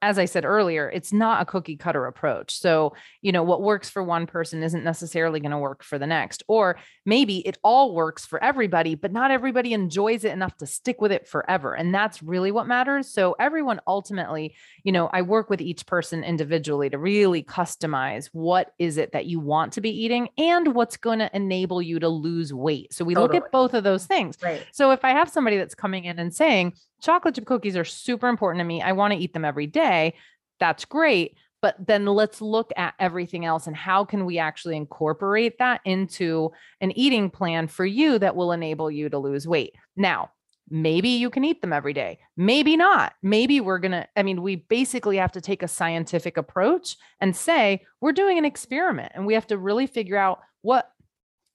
[0.00, 2.58] as I said earlier, it's not a cookie cutter approach.
[2.58, 6.06] So, you know, what works for one person isn't necessarily going to work for the
[6.06, 6.42] next.
[6.46, 11.00] Or maybe it all works for everybody, but not everybody enjoys it enough to stick
[11.00, 11.74] with it forever.
[11.74, 13.08] And that's really what matters.
[13.08, 18.72] So, everyone ultimately, you know, I work with each person individually to really customize what
[18.78, 22.08] is it that you want to be eating and what's going to enable you to
[22.08, 22.92] lose weight.
[22.92, 23.38] So, we totally.
[23.38, 24.36] look at both of those things.
[24.42, 24.64] Right.
[24.72, 28.28] So, if I have somebody that's coming in and saying, chocolate chip cookies are super
[28.28, 28.80] important to me.
[28.80, 30.14] I want to eat them every day.
[30.58, 31.36] That's great.
[31.62, 36.50] but then let's look at everything else and how can we actually incorporate that into
[36.80, 39.74] an eating plan for you that will enable you to lose weight.
[39.96, 40.30] Now,
[40.68, 42.18] maybe you can eat them every day.
[42.36, 43.14] Maybe not.
[43.22, 47.34] Maybe we're going to, I mean, we basically have to take a scientific approach and
[47.34, 50.90] say, we're doing an experiment and we have to really figure out what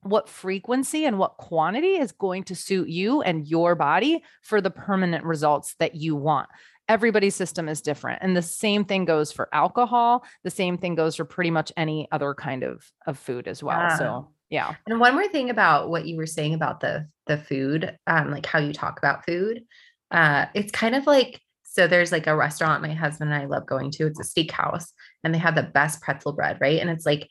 [0.02, 4.70] what frequency and what quantity is going to suit you and your body for the
[4.70, 6.50] permanent results that you want.
[6.90, 10.24] Everybody's system is different and the same thing goes for alcohol.
[10.44, 13.80] The same thing goes for pretty much any other kind of of food as well
[13.80, 13.98] yeah.
[13.98, 14.76] so yeah.
[14.86, 18.46] And one more thing about what you were saying about the the food um like
[18.46, 19.64] how you talk about food
[20.12, 23.68] uh it's kind of like so there's like a restaurant my husband and I love
[23.68, 24.86] going to it's a steakhouse
[25.24, 26.80] and they have the best pretzel bread right?
[26.80, 27.30] And it's like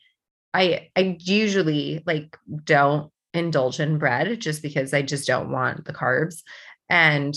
[0.56, 5.92] I I usually like don't indulge in bread just because I just don't want the
[5.92, 6.42] carbs
[6.88, 7.34] and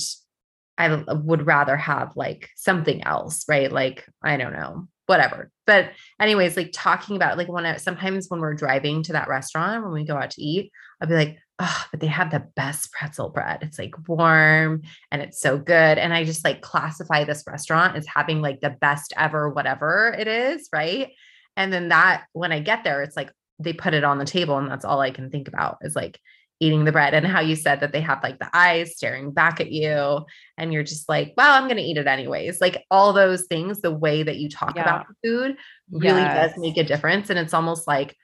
[0.78, 3.72] I uh, would rather have like something else, right?
[3.72, 5.52] Like, I don't know, whatever.
[5.68, 9.84] But, anyways, like talking about like when I, sometimes when we're driving to that restaurant,
[9.84, 12.94] when we go out to eat, I'll be like, oh, but they have the best
[12.94, 13.60] pretzel bread.
[13.62, 15.98] It's like warm and it's so good.
[15.98, 20.30] And I just like classify this restaurant as having like the best ever, whatever it
[20.30, 21.10] is, right?
[21.60, 24.58] And then that when I get there, it's like they put it on the table
[24.58, 26.20] and that's all I can think about is like
[26.62, 29.62] eating the bread and how you said that they have like the eyes staring back
[29.62, 30.26] at you
[30.58, 33.80] and you're just like well i'm going to eat it anyways like all those things
[33.80, 34.82] the way that you talk yeah.
[34.82, 35.56] about food
[35.90, 36.52] really yes.
[36.52, 38.16] does make a difference and it's almost like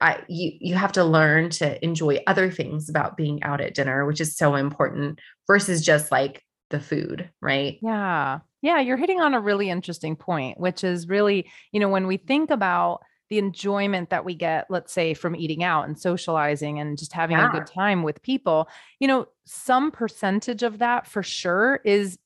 [0.00, 4.06] I, you you have to learn to enjoy other things about being out at dinner
[4.06, 9.32] which is so important versus just like the food right yeah yeah you're hitting on
[9.32, 14.10] a really interesting point which is really you know when we think about the enjoyment
[14.10, 17.48] that we get, let's say, from eating out and socializing and just having yeah.
[17.48, 18.68] a good time with people,
[19.00, 22.18] you know, some percentage of that for sure is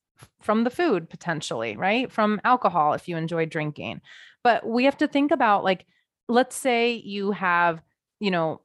[0.42, 2.12] from the food potentially, right?
[2.12, 4.03] From alcohol if you enjoy drinking.
[4.44, 5.87] But we have to think about like,
[6.29, 7.83] let's say you have,
[8.18, 8.61] you know,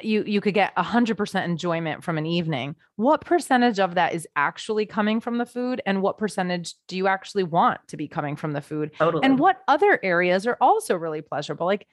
[0.00, 4.86] you you could get 100% enjoyment from an evening what percentage of that is actually
[4.86, 8.52] coming from the food and what percentage do you actually want to be coming from
[8.52, 9.24] the food totally.
[9.24, 11.86] and what other areas are also really pleasurable like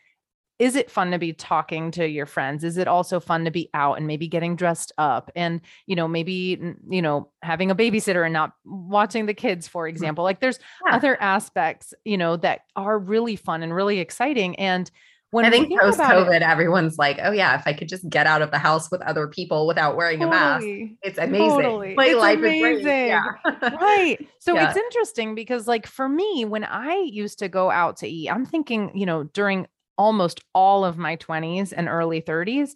[0.58, 3.70] is it fun to be talking to your friends is it also fun to be
[3.74, 6.58] out and maybe getting dressed up and you know maybe
[6.90, 9.90] you know having a babysitter and not watching the kids for mm.
[9.90, 10.96] example like there's yeah.
[10.96, 14.92] other aspects you know that are really fun and really exciting and
[15.36, 18.42] when I think post COVID, everyone's like, oh yeah, if I could just get out
[18.42, 20.38] of the house with other people without wearing totally.
[20.38, 21.50] a mask, it's amazing.
[21.50, 21.94] Totally.
[21.94, 23.08] My it's life amazing.
[23.08, 23.26] Yeah.
[23.62, 24.18] right.
[24.40, 24.70] So yeah.
[24.70, 28.46] it's interesting because like for me, when I used to go out to eat, I'm
[28.46, 29.68] thinking, you know, during
[29.98, 32.72] almost all of my 20s and early 30s,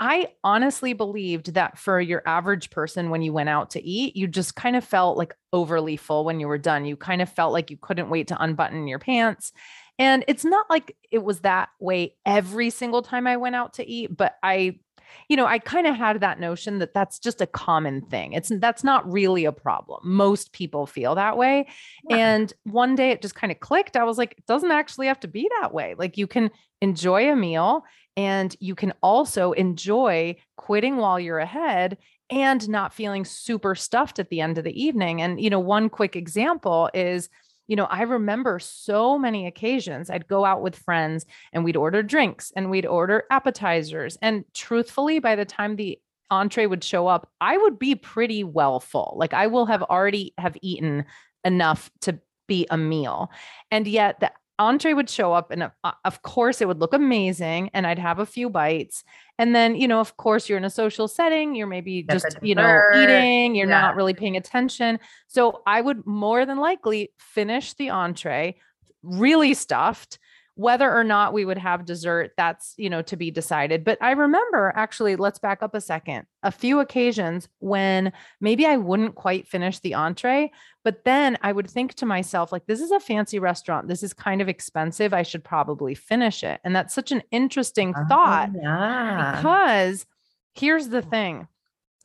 [0.00, 4.26] I honestly believed that for your average person, when you went out to eat, you
[4.26, 6.86] just kind of felt like overly full when you were done.
[6.86, 9.52] You kind of felt like you couldn't wait to unbutton your pants.
[10.00, 13.86] And it's not like it was that way every single time I went out to
[13.86, 14.80] eat, but I
[15.28, 18.32] you know, I kind of had that notion that that's just a common thing.
[18.32, 20.00] It's that's not really a problem.
[20.04, 21.66] Most people feel that way.
[22.08, 22.16] Yeah.
[22.16, 23.96] And one day it just kind of clicked.
[23.96, 25.96] I was like, it doesn't actually have to be that way.
[25.98, 27.84] Like you can enjoy a meal
[28.16, 31.98] and you can also enjoy quitting while you're ahead
[32.30, 35.20] and not feeling super stuffed at the end of the evening.
[35.20, 37.28] And you know, one quick example is
[37.70, 42.02] you know, I remember so many occasions I'd go out with friends and we'd order
[42.02, 44.18] drinks and we'd order appetizers.
[44.20, 45.96] And truthfully, by the time the
[46.32, 49.14] entree would show up, I would be pretty well full.
[49.16, 51.04] Like I will have already have eaten
[51.44, 53.30] enough to be a meal.
[53.70, 57.70] And yet the entree would show up and uh, of course it would look amazing
[57.72, 59.02] and I'd have a few bites.
[59.38, 62.54] And then, you know, of course you're in a social setting, you're maybe just, you
[62.54, 63.80] know, eating, you're yeah.
[63.80, 65.00] not really paying attention.
[65.28, 68.56] So I would more than likely finish the entree
[69.02, 70.18] really stuffed
[70.60, 73.82] whether or not we would have dessert that's you know to be decided.
[73.82, 78.76] But i remember actually let's back up a second a few occasions when maybe i
[78.76, 80.50] wouldn't quite finish the entree
[80.84, 83.88] but then i would think to myself like this is a fancy restaurant.
[83.88, 85.14] This is kind of expensive.
[85.14, 86.60] I should probably finish it.
[86.62, 89.36] And that's such an interesting oh, thought yeah.
[89.36, 90.06] because
[90.52, 91.48] here's the thing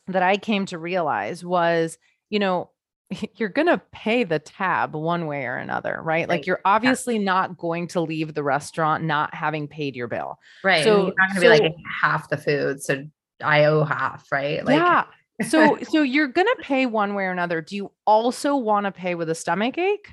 [0.07, 1.97] that i came to realize was
[2.29, 2.69] you know
[3.35, 6.05] you're going to pay the tab one way or another, right?
[6.05, 6.29] right.
[6.29, 7.23] Like you're obviously yeah.
[7.23, 10.39] not going to leave the restaurant not having paid your bill.
[10.63, 10.83] Right.
[10.83, 12.81] So you're not going to so, be like half the food.
[12.81, 13.05] So
[13.43, 14.65] I owe half, right?
[14.65, 15.05] Like Yeah.
[15.49, 17.59] So so you're going to pay one way or another.
[17.59, 20.07] Do you also want to pay with a stomach ache?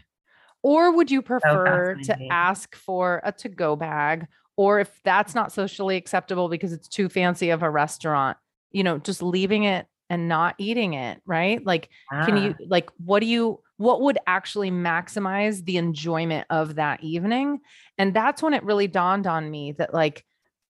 [0.65, 4.27] Or would you oh, prefer to ask for a to go bag
[4.57, 8.37] or if that's not socially acceptable because it's too fancy of a restaurant,
[8.73, 11.65] you know, just leaving it and not eating it, right?
[11.65, 12.27] Like, ah.
[12.27, 17.61] can you, like, what do you, what would actually maximize the enjoyment of that evening?
[17.97, 20.23] And that's when it really dawned on me that, like,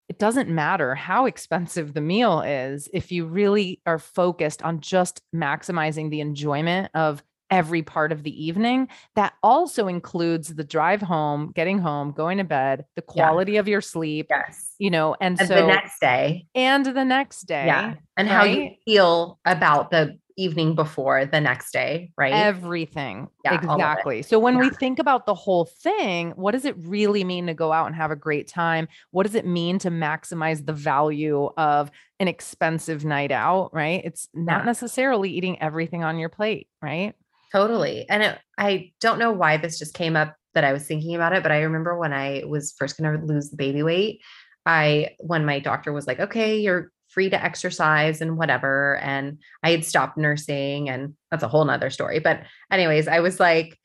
[0.08, 5.20] it doesn't matter how expensive the meal is if you really are focused on just
[5.34, 7.20] maximizing the enjoyment of
[7.52, 8.88] every part of the evening.
[9.14, 13.60] That also includes the drive home, getting home, going to bed, the quality yeah.
[13.60, 14.26] of your sleep.
[14.30, 14.74] Yes.
[14.78, 16.46] You know, and, and so the next day.
[16.56, 17.66] And the next day.
[17.66, 17.94] Yeah.
[18.16, 18.34] And right?
[18.34, 22.32] how you feel about the evening before the next day, right?
[22.32, 23.28] Everything.
[23.44, 24.22] Yeah, exactly.
[24.22, 24.60] So when yeah.
[24.60, 27.94] we think about the whole thing, what does it really mean to go out and
[27.94, 28.88] have a great time?
[29.10, 34.00] What does it mean to maximize the value of an expensive night out, right?
[34.04, 34.64] It's not yeah.
[34.64, 37.14] necessarily eating everything on your plate, right?
[37.52, 38.08] Totally.
[38.08, 41.34] And it, I don't know why this just came up that I was thinking about
[41.34, 44.20] it, but I remember when I was first going to lose the baby weight,
[44.64, 48.96] I, when my doctor was like, okay, you're free to exercise and whatever.
[48.98, 52.20] And I had stopped nursing and that's a whole nother story.
[52.20, 53.78] But anyways, I was like,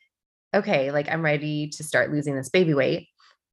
[0.54, 3.08] okay, like I'm ready to start losing this baby weight.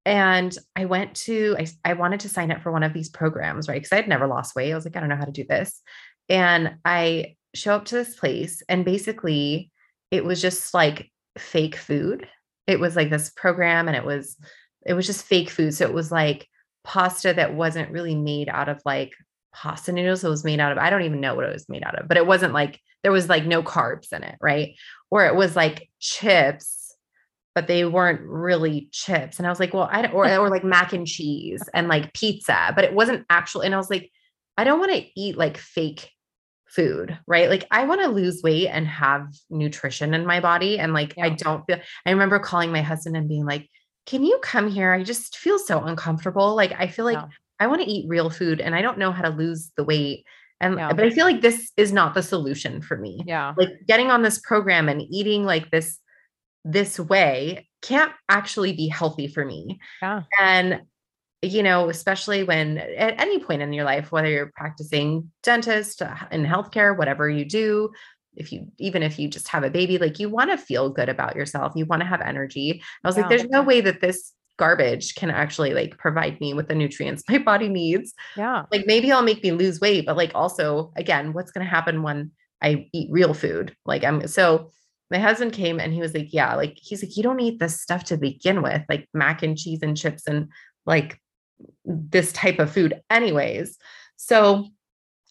[0.06, 3.68] And I went to, I, I wanted to sign up for one of these programs,
[3.68, 3.82] right?
[3.82, 4.72] Because I had never lost weight.
[4.72, 5.82] I was like, I don't know how to do this.
[6.30, 9.72] And I show up to this place and basically
[10.12, 12.28] it was just like fake food.
[12.68, 14.38] It was like this program and it was
[14.86, 15.74] it was just fake food.
[15.74, 16.48] So it was like
[16.84, 19.14] pasta that wasn't really made out of like
[19.54, 20.24] pasta noodles.
[20.24, 22.08] It was made out of I don't even know what it was made out of,
[22.08, 24.76] but it wasn't like there was like no carbs in it, right?
[25.12, 26.96] Or it was like chips,
[27.54, 29.38] but they weren't really chips.
[29.38, 32.14] And I was like, well, I don't or, or like mac and cheese and like
[32.14, 33.62] pizza, but it wasn't actual.
[33.62, 34.12] And I was like,
[34.58, 36.10] I don't want to eat like fake
[36.76, 37.50] food, right?
[37.50, 40.78] Like I want to lose weight and have nutrition in my body.
[40.78, 41.26] And like yeah.
[41.26, 43.70] I don't feel I remember calling my husband and being like,
[44.06, 44.92] Can you come here?
[44.92, 46.56] I just feel so uncomfortable.
[46.56, 47.28] Like I feel like yeah.
[47.60, 50.26] I want to eat real food and I don't know how to lose the weight.
[50.62, 50.94] And yeah.
[50.94, 53.22] but I feel like this is not the solution for me.
[53.26, 53.54] Yeah.
[53.58, 56.00] Like getting on this program and eating like this
[56.64, 59.80] this way can't actually be healthy for me.
[60.02, 60.24] Yeah.
[60.40, 60.82] And
[61.46, 66.16] you know, especially when at any point in your life, whether you're practicing dentist uh,
[66.32, 67.92] in healthcare, whatever you do,
[68.36, 71.10] if you even if you just have a baby, like you want to feel good
[71.10, 72.82] about yourself, you want to have energy.
[73.04, 73.22] I was yeah.
[73.22, 77.24] like, there's no way that this garbage can actually like provide me with the nutrients
[77.30, 78.14] my body needs.
[78.36, 78.64] Yeah.
[78.72, 82.04] Like maybe I'll make me lose weight, but like also again, what's going to happen
[82.04, 82.32] when
[82.62, 83.76] I eat real food?
[83.86, 84.72] Like I'm so
[85.12, 87.80] my husband came and he was like, yeah, like he's like, you don't eat this
[87.80, 90.50] stuff to begin with, like mac and cheese and chips and
[90.86, 91.20] like
[91.84, 93.78] this type of food anyways.
[94.18, 94.68] So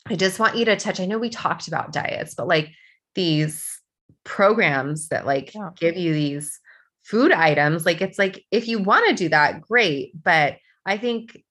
[0.06, 1.00] I just want you to touch.
[1.00, 2.70] I know we talked about diets, but like
[3.14, 3.80] these
[4.24, 5.70] programs that like yeah.
[5.76, 6.60] give you these
[7.02, 10.12] food items, like it's like if you want to do that, great.
[10.22, 11.42] But I think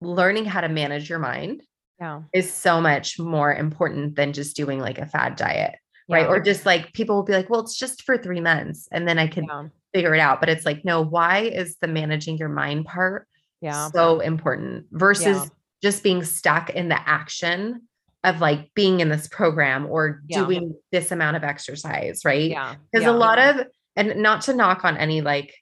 [0.00, 1.62] learning how to manage your mind
[2.00, 2.22] yeah.
[2.32, 5.76] is so much more important than just doing like a fad diet.
[6.08, 6.16] Yeah.
[6.16, 6.26] Right.
[6.26, 9.18] Or just like people will be like, well, it's just for three months and then
[9.18, 10.40] I can figure it out.
[10.40, 13.28] But it's like, no, why is the managing your mind part
[13.62, 13.88] yeah.
[13.90, 15.48] so important versus yeah.
[15.82, 17.82] just being stuck in the action
[18.24, 20.44] of like being in this program or yeah.
[20.44, 22.50] doing this amount of exercise right?
[22.50, 22.74] Yeah.
[22.90, 23.10] Because yeah.
[23.10, 25.54] a lot of and not to knock on any like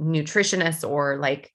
[0.00, 1.52] nutritionists or like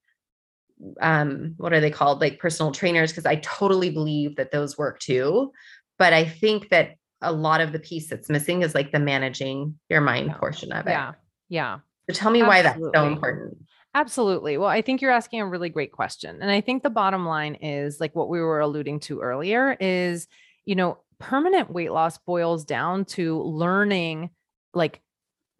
[1.02, 2.22] um what are they called?
[2.22, 5.52] Like personal trainers because i totally believe that those work too.
[5.98, 9.78] But i think that a lot of the piece that's missing is like the managing
[9.90, 10.92] your mind portion of it.
[10.92, 11.14] Yeah.
[11.50, 11.80] Yeah.
[12.10, 12.48] So tell me Absolutely.
[12.48, 13.58] why that's so important
[14.00, 14.58] Absolutely.
[14.58, 16.42] Well, I think you're asking a really great question.
[16.42, 20.30] And I think the bottom line is like what we were alluding to earlier is,
[20.64, 24.30] you know, permanent weight loss boils down to learning
[24.74, 25.02] like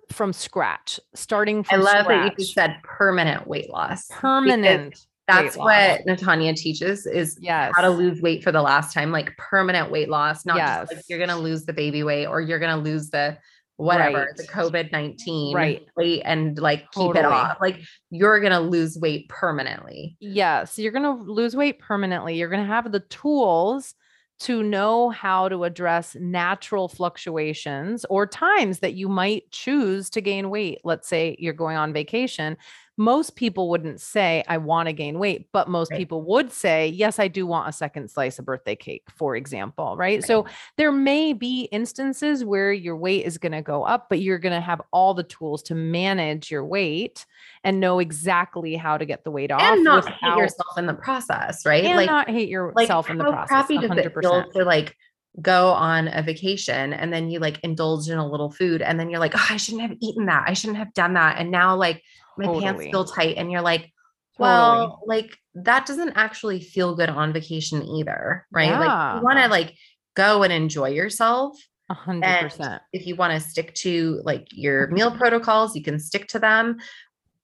[0.10, 2.08] from scratch, starting from I love scratch.
[2.08, 4.08] that you just said permanent weight loss.
[4.10, 5.06] Permanent.
[5.28, 7.74] That's what Natanya teaches is yes.
[7.76, 10.88] how to lose weight for the last time, like permanent weight loss, not yes.
[10.90, 13.38] just like you're going to lose the baby weight or you're going to lose the
[13.80, 14.36] whatever right.
[14.36, 15.88] the COVID 19 right.
[15.96, 17.20] weight and like keep totally.
[17.20, 17.58] it off.
[17.62, 20.18] Like you're going to lose weight permanently.
[20.20, 20.78] Yes.
[20.78, 22.36] You're going to lose weight permanently.
[22.36, 23.96] You're going to have the tools
[24.40, 30.50] to know how to address natural fluctuations or times that you might choose to gain
[30.50, 30.80] weight.
[30.84, 32.58] Let's say you're going on vacation
[33.00, 35.98] most people wouldn't say, I want to gain weight, but most right.
[35.98, 39.96] people would say, Yes, I do want a second slice of birthday cake, for example.
[39.96, 40.18] Right?
[40.18, 40.24] right.
[40.24, 44.38] So there may be instances where your weight is going to go up, but you're
[44.38, 47.26] going to have all the tools to manage your weight
[47.64, 49.62] and know exactly how to get the weight off.
[49.62, 51.86] And not without, hate yourself in the process, right?
[51.86, 53.48] And like, not hate yourself like, in the process.
[53.48, 54.52] Crappy 100%.
[54.52, 54.98] to like
[55.42, 59.10] go on a vacation and then you like indulge in a little food and then
[59.10, 60.44] you're like, oh, I shouldn't have eaten that.
[60.48, 61.38] I shouldn't have done that.
[61.38, 62.04] And now like
[62.40, 62.64] my totally.
[62.64, 63.92] pants feel tight and you're like
[64.40, 65.02] well totally.
[65.08, 68.80] like that doesn't actually feel good on vacation either right yeah.
[68.80, 69.76] like you want to like
[70.20, 71.58] go and enjoy yourself.
[71.90, 72.82] Hundred percent.
[72.94, 74.96] If you want to stick to like your mm-hmm.
[74.96, 76.78] meal protocols, you can stick to them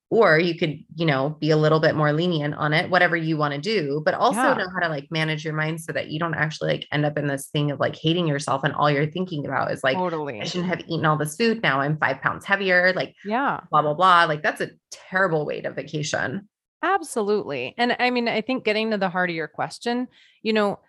[0.10, 3.38] or you could you know be a little bit more lenient on it whatever you
[3.38, 4.53] want to do but also yeah.
[4.53, 7.18] know how to like manage your mind so that you don't actually like end up
[7.18, 10.41] in this thing of like hating yourself and all you're thinking about is like totally.
[10.41, 13.82] i shouldn't have eaten all this food now i'm five pounds heavier like yeah blah
[13.82, 16.47] blah blah like that's a terrible way to vacation
[16.84, 20.08] absolutely and i mean i think getting to the heart of your question
[20.43, 20.80] you know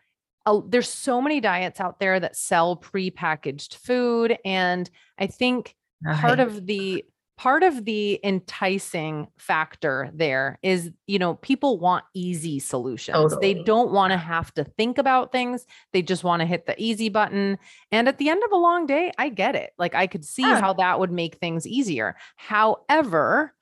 [0.68, 5.74] there's so many diets out there that sell pre-packaged food and i think
[6.20, 7.04] part of the
[7.36, 13.16] part of the enticing factor there is you know people want easy solutions.
[13.16, 13.54] Totally.
[13.54, 15.66] they don't want to have to think about things.
[15.92, 17.58] They just want to hit the easy button.
[17.92, 19.72] And at the end of a long day i get it.
[19.78, 20.60] Like i could see yeah.
[20.60, 22.16] how that would make things easier.
[22.36, 23.52] However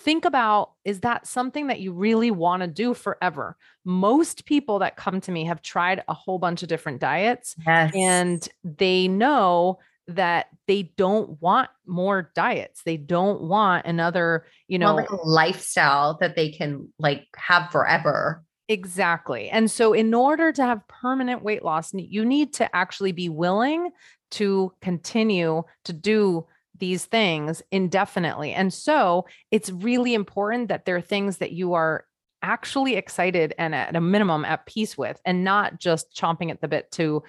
[0.00, 3.56] think about is that something that you really want to do forever?
[3.84, 7.92] Most people that come to me have tried a whole bunch of different diets yes.
[7.94, 9.78] and they know
[10.08, 12.82] that they don't want more diets.
[12.84, 18.44] They don't want another, you know, like a lifestyle that they can like have forever.
[18.68, 19.48] Exactly.
[19.50, 23.90] And so in order to have permanent weight loss, you need to actually be willing
[24.32, 26.46] to continue to do
[26.78, 28.52] these things indefinitely.
[28.52, 32.06] And so it's really important that there are things that you are
[32.42, 36.68] actually excited and at a minimum at peace with and not just chomping at the
[36.68, 37.22] bit to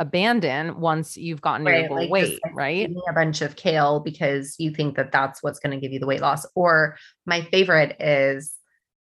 [0.00, 2.90] abandon once you've gotten right, your like weight, right?
[3.08, 6.06] a bunch of kale because you think that that's what's going to give you the
[6.06, 6.46] weight loss.
[6.54, 6.96] Or
[7.26, 8.54] my favorite is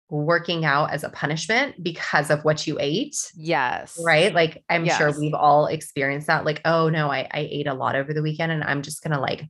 [0.10, 3.16] working out as a punishment because of what you ate.
[3.36, 4.00] Yes.
[4.04, 4.34] Right.
[4.34, 4.98] Like I'm yes.
[4.98, 6.44] sure we've all experienced that.
[6.44, 9.14] Like, oh no, I, I ate a lot over the weekend and I'm just going
[9.14, 9.46] to like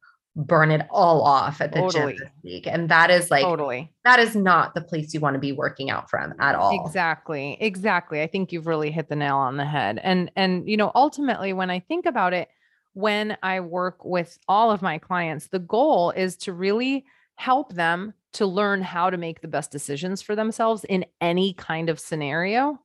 [0.45, 2.13] burn it all off at the totally.
[2.13, 2.67] gym this week.
[2.67, 5.89] And that is like totally that is not the place you want to be working
[5.89, 6.83] out from at all.
[6.85, 7.57] Exactly.
[7.59, 8.21] Exactly.
[8.21, 9.99] I think you've really hit the nail on the head.
[10.03, 12.49] And and you know, ultimately when I think about it,
[12.93, 18.13] when I work with all of my clients, the goal is to really help them
[18.33, 22.79] to learn how to make the best decisions for themselves in any kind of scenario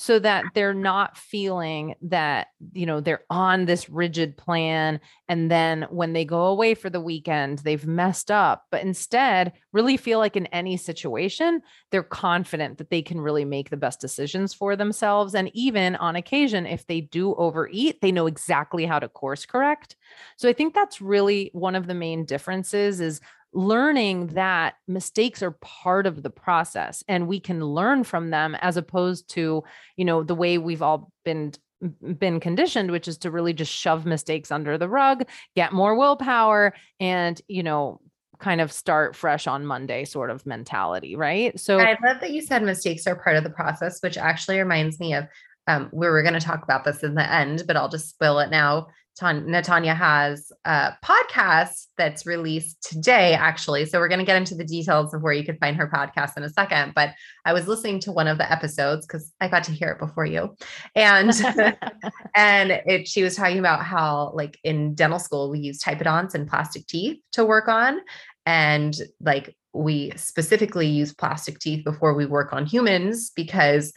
[0.00, 5.82] so that they're not feeling that you know they're on this rigid plan and then
[5.90, 10.36] when they go away for the weekend they've messed up but instead really feel like
[10.36, 15.34] in any situation they're confident that they can really make the best decisions for themselves
[15.34, 19.96] and even on occasion if they do overeat they know exactly how to course correct.
[20.36, 23.20] So i think that's really one of the main differences is
[23.52, 28.76] learning that mistakes are part of the process and we can learn from them as
[28.76, 29.64] opposed to
[29.96, 31.52] you know the way we've all been
[32.18, 35.24] been conditioned which is to really just shove mistakes under the rug
[35.56, 38.00] get more willpower and you know
[38.38, 41.58] kind of start fresh on monday sort of mentality right?
[41.58, 45.00] So i love that you said mistakes are part of the process which actually reminds
[45.00, 45.26] me of
[45.68, 48.10] um, where we were going to talk about this in the end but i'll just
[48.10, 48.88] spill it now
[49.20, 53.84] Natanya has a podcast that's released today, actually.
[53.86, 56.36] So we're going to get into the details of where you can find her podcast
[56.36, 56.92] in a second.
[56.94, 57.14] But
[57.44, 60.26] I was listening to one of the episodes because I got to hear it before
[60.26, 60.54] you,
[60.94, 61.30] and
[62.36, 66.48] and it she was talking about how like in dental school we use typodonts and
[66.48, 68.00] plastic teeth to work on,
[68.46, 73.92] and like we specifically use plastic teeth before we work on humans because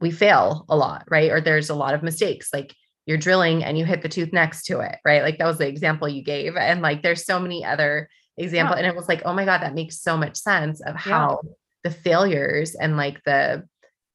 [0.00, 1.30] we fail a lot, right?
[1.30, 2.74] Or there's a lot of mistakes, like
[3.06, 5.22] you're drilling and you hit the tooth next to it, right?
[5.22, 6.56] Like that was the example you gave.
[6.56, 8.76] And like there's so many other examples.
[8.76, 8.84] Yeah.
[8.84, 11.50] And it was like, oh my God, that makes so much sense of how yeah.
[11.84, 13.66] the failures and like the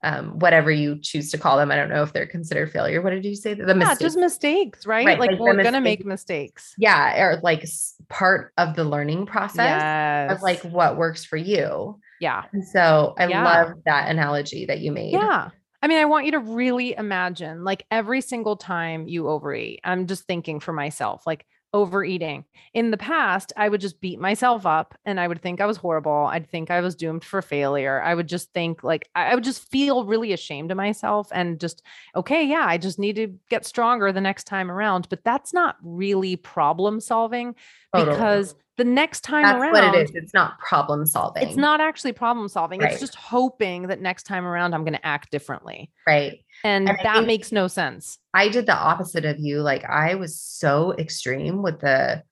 [0.04, 1.72] um, whatever you choose to call them.
[1.72, 3.02] I don't know if they're considered failure.
[3.02, 3.54] What did you say?
[3.54, 4.00] The yeah, mistakes.
[4.00, 5.06] just mistakes, right?
[5.06, 5.20] right.
[5.20, 6.74] Like, like we're gonna make mistakes.
[6.78, 7.66] Yeah, or like
[8.10, 10.32] part of the learning process yes.
[10.32, 12.00] of like what works for you.
[12.20, 12.46] Yeah.
[12.52, 13.44] And so I yeah.
[13.44, 15.14] love that analogy that you made.
[15.14, 15.50] Yeah.
[15.82, 19.80] I mean, I want you to really imagine like every single time you overeat.
[19.84, 22.46] I'm just thinking for myself, like overeating.
[22.74, 25.78] In the past, I would just beat myself up and I would think I was
[25.78, 26.28] horrible.
[26.30, 28.02] I'd think I was doomed for failure.
[28.02, 31.82] I would just think like I would just feel really ashamed of myself and just,
[32.16, 35.08] okay, yeah, I just need to get stronger the next time around.
[35.10, 37.56] But that's not really problem solving
[37.94, 40.12] because the next time That's around what it is.
[40.16, 41.48] it's not problem solving.
[41.48, 42.80] it's not actually problem solving.
[42.80, 42.92] Right.
[42.92, 45.92] it's just hoping that next time around i'm going to act differently.
[46.08, 46.44] Right.
[46.64, 48.18] And, and that makes no sense.
[48.34, 49.62] I did the opposite of you.
[49.62, 52.24] Like i was so extreme with the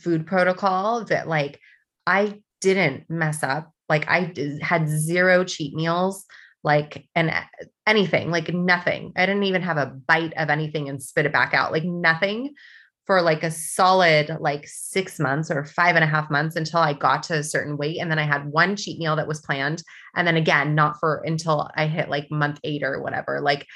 [0.00, 1.60] food protocol that like
[2.08, 3.70] i didn't mess up.
[3.88, 4.32] Like i
[4.62, 6.24] had zero cheat meals
[6.64, 7.32] like and
[7.86, 9.12] anything like nothing.
[9.14, 11.70] I didn't even have a bite of anything and spit it back out.
[11.70, 12.54] Like nothing
[13.06, 16.94] for like a solid like six months or five and a half months until I
[16.94, 17.98] got to a certain weight.
[18.00, 19.82] And then I had one cheat meal that was planned.
[20.16, 23.40] And then again, not for until I hit like month eight or whatever.
[23.40, 23.66] Like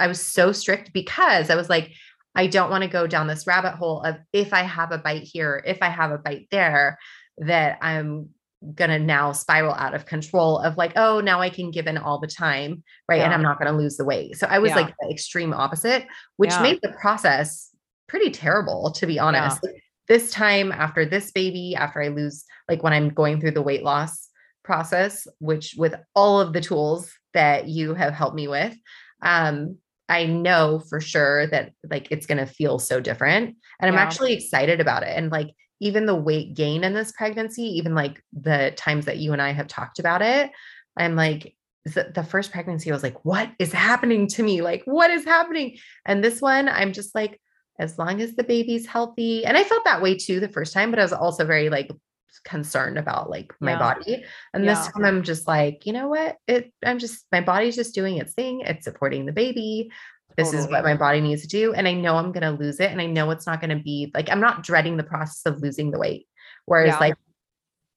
[0.00, 1.92] I was so strict because I was like,
[2.34, 5.22] I don't want to go down this rabbit hole of if I have a bite
[5.22, 6.98] here, if I have a bite there,
[7.38, 8.30] that I'm
[8.74, 11.96] going to now spiral out of control of like, oh, now I can give in
[11.96, 12.82] all the time.
[13.08, 13.18] Right.
[13.18, 13.24] Yeah.
[13.26, 14.36] And I'm not going to lose the weight.
[14.36, 14.76] So I was yeah.
[14.76, 16.06] like the extreme opposite,
[16.36, 16.62] which yeah.
[16.62, 17.67] made the process
[18.08, 19.62] pretty terrible, to be honest.
[19.62, 23.62] Like, this time after this baby, after I lose, like when I'm going through the
[23.62, 24.28] weight loss
[24.64, 28.74] process, which with all of the tools that you have helped me with,
[29.22, 29.76] um,
[30.08, 33.56] I know for sure that like it's going to feel so different.
[33.80, 35.14] And I'm actually excited about it.
[35.14, 35.50] And like
[35.80, 39.52] even the weight gain in this pregnancy, even like the times that you and I
[39.52, 40.50] have talked about it,
[40.96, 41.54] I'm like,
[41.84, 44.62] the, the first pregnancy, I was like, what is happening to me?
[44.62, 45.78] Like, what is happening?
[46.04, 47.40] And this one, I'm just like,
[47.78, 49.44] as long as the baby's healthy.
[49.44, 51.90] And I felt that way too the first time, but I was also very like
[52.44, 53.78] concerned about like my yeah.
[53.78, 54.24] body.
[54.52, 54.74] And yeah.
[54.74, 56.36] this time I'm just like, you know what?
[56.46, 58.60] It I'm just my body's just doing its thing.
[58.60, 59.90] It's supporting the baby.
[60.36, 60.64] This totally.
[60.64, 61.72] is what my body needs to do.
[61.72, 62.90] And I know I'm gonna lose it.
[62.90, 65.90] And I know it's not gonna be like I'm not dreading the process of losing
[65.90, 66.26] the weight.
[66.66, 66.98] Whereas yeah.
[66.98, 67.14] like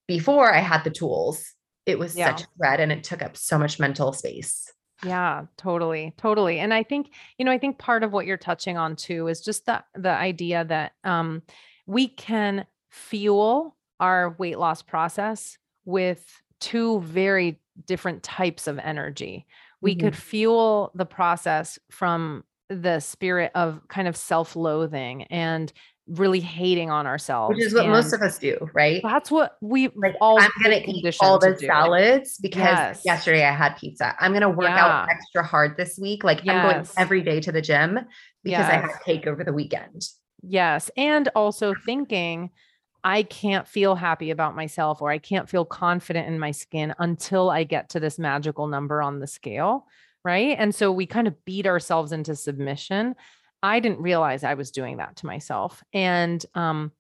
[0.07, 1.53] before I had the tools,
[1.85, 4.71] it was such a dread and it took up so much mental space.
[5.05, 6.13] Yeah, totally.
[6.17, 6.59] Totally.
[6.59, 9.41] And I think, you know, I think part of what you're touching on too is
[9.41, 11.41] just the the idea that um
[11.87, 19.47] we can fuel our weight loss process with two very different types of energy.
[19.81, 20.07] We mm-hmm.
[20.07, 25.73] could fuel the process from the spirit of kind of self-loathing and
[26.11, 27.55] really hating on ourselves.
[27.55, 29.01] Which is what and most of us do, right?
[29.03, 30.15] That's what we like.
[30.19, 33.01] All I'm gonna eat all the salads because yes.
[33.05, 34.15] yesterday I had pizza.
[34.19, 34.85] I'm gonna work yeah.
[34.85, 36.23] out extra hard this week.
[36.23, 36.55] Like yes.
[36.55, 37.95] I'm going every day to the gym
[38.43, 38.69] because yes.
[38.69, 40.07] I had cake over the weekend.
[40.43, 42.51] Yes, and also thinking
[43.03, 47.49] I can't feel happy about myself or I can't feel confident in my skin until
[47.49, 49.87] I get to this magical number on the scale.
[50.23, 50.55] Right.
[50.59, 53.15] And so we kind of beat ourselves into submission.
[53.63, 55.83] I didn't realize I was doing that to myself.
[55.93, 56.91] And um,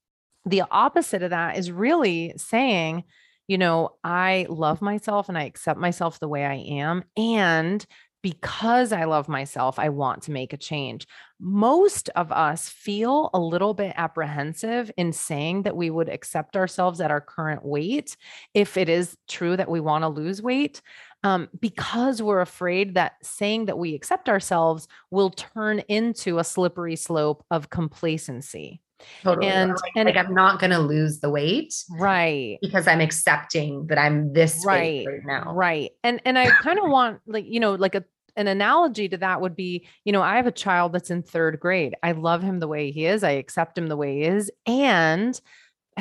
[0.45, 3.03] the opposite of that is really saying,
[3.47, 7.03] you know, I love myself and I accept myself the way I am.
[7.17, 7.85] And
[8.23, 11.07] because I love myself, I want to make a change.
[11.39, 17.01] Most of us feel a little bit apprehensive in saying that we would accept ourselves
[17.01, 18.15] at our current weight
[18.53, 20.81] if it is true that we want to lose weight.
[21.23, 26.95] Um, because we're afraid that saying that we accept ourselves will turn into a slippery
[26.95, 28.81] slope of complacency.
[29.23, 29.47] Totally.
[29.47, 31.73] And like, and like I'm not going to lose the weight.
[31.91, 32.57] Right.
[32.61, 35.53] Because I'm accepting that I'm this right right now.
[35.53, 35.91] Right.
[36.03, 38.03] And and I kind of want like, you know, like a
[38.37, 41.59] an analogy to that would be, you know, I have a child that's in 3rd
[41.59, 41.95] grade.
[42.01, 43.23] I love him the way he is.
[43.23, 44.49] I accept him the way he is.
[44.65, 45.39] And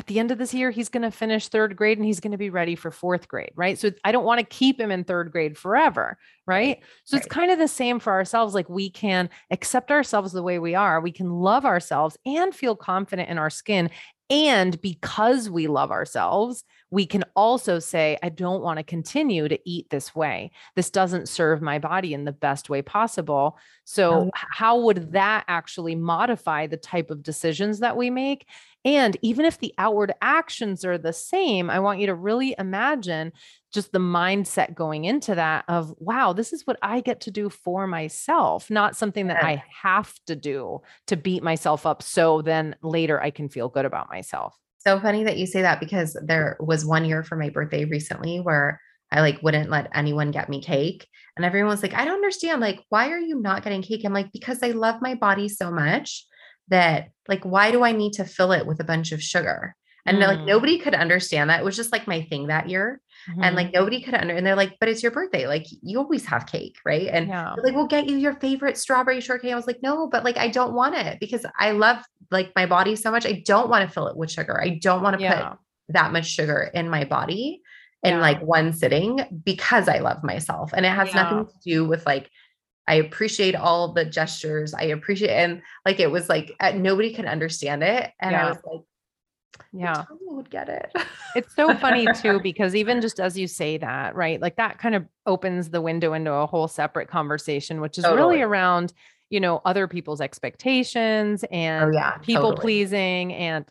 [0.01, 2.31] at the end of this year, he's going to finish third grade and he's going
[2.31, 3.79] to be ready for fourth grade, right?
[3.79, 6.81] So I don't want to keep him in third grade forever, right?
[7.05, 7.23] So right.
[7.23, 8.55] it's kind of the same for ourselves.
[8.55, 12.77] Like we can accept ourselves the way we are, we can love ourselves and feel
[12.77, 13.91] confident in our skin.
[14.31, 19.59] And because we love ourselves, we can also say, I don't want to continue to
[19.69, 20.51] eat this way.
[20.77, 23.59] This doesn't serve my body in the best way possible.
[23.85, 28.47] So, how would that actually modify the type of decisions that we make?
[28.85, 33.33] And even if the outward actions are the same, I want you to really imagine
[33.73, 37.51] just the mindset going into that of, wow, this is what I get to do
[37.51, 42.03] for myself, not something that I have to do to beat myself up.
[42.03, 44.57] So then later I can feel good about myself.
[44.79, 48.39] So funny that you say that because there was one year for my birthday recently
[48.39, 48.81] where
[49.13, 51.07] I like wouldn't let anyone get me cake.
[51.37, 52.61] And everyone was like, I don't understand.
[52.61, 54.05] Like, why are you not getting cake?
[54.05, 56.25] I'm like, because I love my body so much
[56.71, 59.77] that like why do I need to fill it with a bunch of sugar?
[60.07, 60.27] And mm.
[60.27, 61.61] like nobody could understand that.
[61.61, 63.01] It was just like my thing that year.
[63.31, 63.43] Mm-hmm.
[63.43, 65.47] And like nobody could under and they're like, but it's your birthday.
[65.47, 67.09] Like you always have cake, right?
[67.09, 67.55] And yeah.
[67.63, 69.53] like, we'll get you your favorite strawberry shortcake.
[69.53, 71.99] I was like, no, but like I don't want it because I love
[72.31, 73.27] like my body so much.
[73.27, 74.61] I don't want to fill it with sugar.
[74.61, 75.51] I don't want to yeah.
[75.51, 75.59] put
[75.91, 77.61] that much sugar in my body
[78.03, 78.21] in yeah.
[78.21, 80.73] like one sitting because I love myself.
[80.73, 82.31] And it has nothing to do with like
[82.91, 84.75] I appreciate all the gestures.
[84.75, 88.11] I appreciate and like it was like nobody can understand it.
[88.19, 88.47] And yeah.
[88.47, 88.81] I was like,
[89.73, 90.91] yeah, would get it.
[91.37, 94.41] it's so funny too, because even just as you say that, right?
[94.41, 98.39] Like that kind of opens the window into a whole separate conversation, which is totally.
[98.39, 98.93] really around,
[99.29, 102.61] you know, other people's expectations oh, and oh, yeah, people totally.
[102.61, 103.65] pleasing and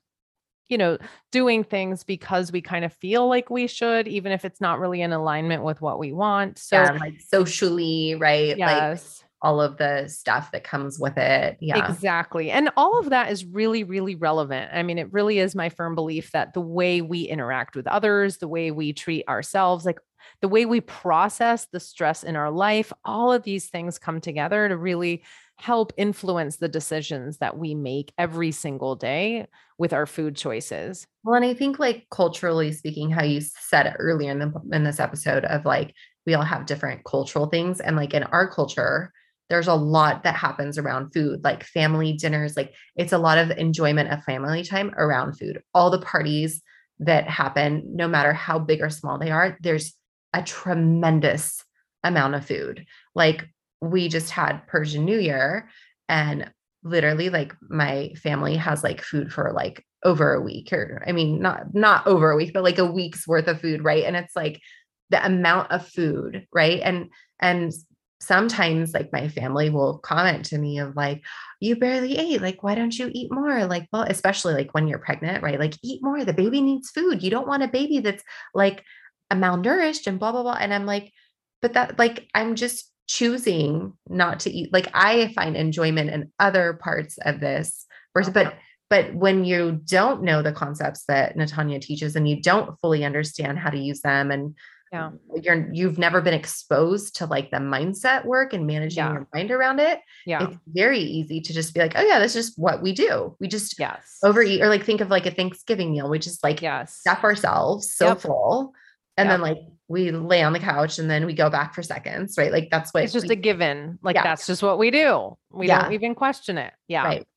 [0.70, 0.97] you know,
[1.32, 5.01] doing things because we kind of feel like we should, even if it's not really
[5.01, 6.57] in alignment with what we want.
[6.59, 8.57] So, yeah, like socially, right?
[8.57, 9.20] Yes.
[9.20, 11.57] Like all of the stuff that comes with it.
[11.61, 11.89] Yeah.
[11.89, 12.51] Exactly.
[12.51, 14.70] And all of that is really, really relevant.
[14.74, 18.38] I mean, it really is my firm belief that the way we interact with others,
[18.38, 19.99] the way we treat ourselves, like
[20.41, 24.67] the way we process the stress in our life, all of these things come together
[24.67, 25.24] to really
[25.60, 29.45] help influence the decisions that we make every single day
[29.78, 31.05] with our food choices.
[31.24, 34.99] Well, and I think like culturally speaking, how you said earlier in the in this
[34.99, 35.93] episode of like
[36.26, 37.82] we all have different cultural things.
[37.82, 39.12] And like in our culture,
[39.49, 43.51] there's a lot that happens around food, like family dinners, like it's a lot of
[43.51, 45.62] enjoyment of family time around food.
[45.74, 46.62] All the parties
[46.99, 49.93] that happen, no matter how big or small they are, there's
[50.34, 51.66] a tremendous
[52.03, 52.86] amount of food.
[53.16, 53.49] Like
[53.82, 55.69] we just had Persian New Year
[56.07, 56.51] and
[56.84, 61.41] literally like my family has like food for like over a week or I mean
[61.41, 64.03] not not over a week but like a week's worth of food, right?
[64.03, 64.61] And it's like
[65.09, 66.82] the amount of food, right?
[66.84, 67.09] And
[67.39, 67.73] and
[68.21, 71.23] sometimes like my family will comment to me of like
[71.61, 74.99] you barely ate like why don't you eat more like well especially like when you're
[74.99, 78.23] pregnant right like eat more the baby needs food you don't want a baby that's
[78.53, 78.84] like
[79.32, 81.13] malnourished and blah blah blah and i'm like
[81.61, 86.74] but that like i'm just choosing not to eat like i find enjoyment in other
[86.74, 88.53] parts of this versus but
[88.88, 93.57] but when you don't know the concepts that natanya teaches and you don't fully understand
[93.57, 94.53] how to use them and
[94.93, 95.10] yeah
[95.41, 99.14] you're you've never been exposed to like the mindset work and managing yeah.
[99.14, 102.36] your mind around it yeah it's very easy to just be like oh yeah that's
[102.36, 105.91] just what we do we just yes overeat or like think of like a thanksgiving
[105.91, 108.22] meal we just like yes stuff ourselves so yep.
[108.22, 108.72] full
[109.18, 109.34] and yep.
[109.34, 109.57] then like
[109.89, 112.51] we lay on the couch and then we go back for seconds, right?
[112.51, 113.97] Like that's what it's just we, a given.
[114.03, 114.23] Like yeah.
[114.23, 115.35] that's just what we do.
[115.51, 115.81] We yeah.
[115.81, 116.73] don't even question it.
[116.87, 117.03] Yeah.
[117.03, 117.27] Right.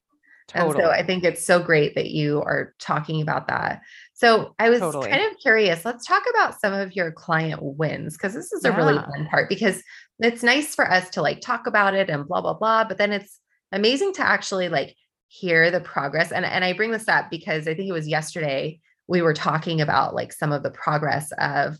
[0.48, 0.74] Totally.
[0.74, 3.80] And so I think it's so great that you are talking about that.
[4.12, 5.09] So I was totally.
[5.09, 5.84] kind of curious.
[5.84, 8.76] Let's talk about some of your client wins because this is a yeah.
[8.76, 9.82] really fun part because
[10.18, 13.12] it's nice for us to like talk about it and blah blah blah, but then
[13.12, 13.40] it's
[13.72, 14.94] amazing to actually like
[15.28, 16.32] hear the progress.
[16.32, 18.78] And and I bring this up because I think it was yesterday
[19.09, 21.78] we were talking about like some of the progress of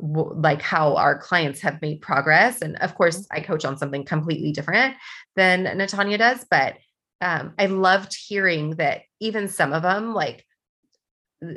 [0.00, 3.36] like how our clients have made progress and of course mm-hmm.
[3.36, 4.94] i coach on something completely different
[5.36, 6.74] than natanya does but
[7.20, 10.44] um, i loved hearing that even some of them like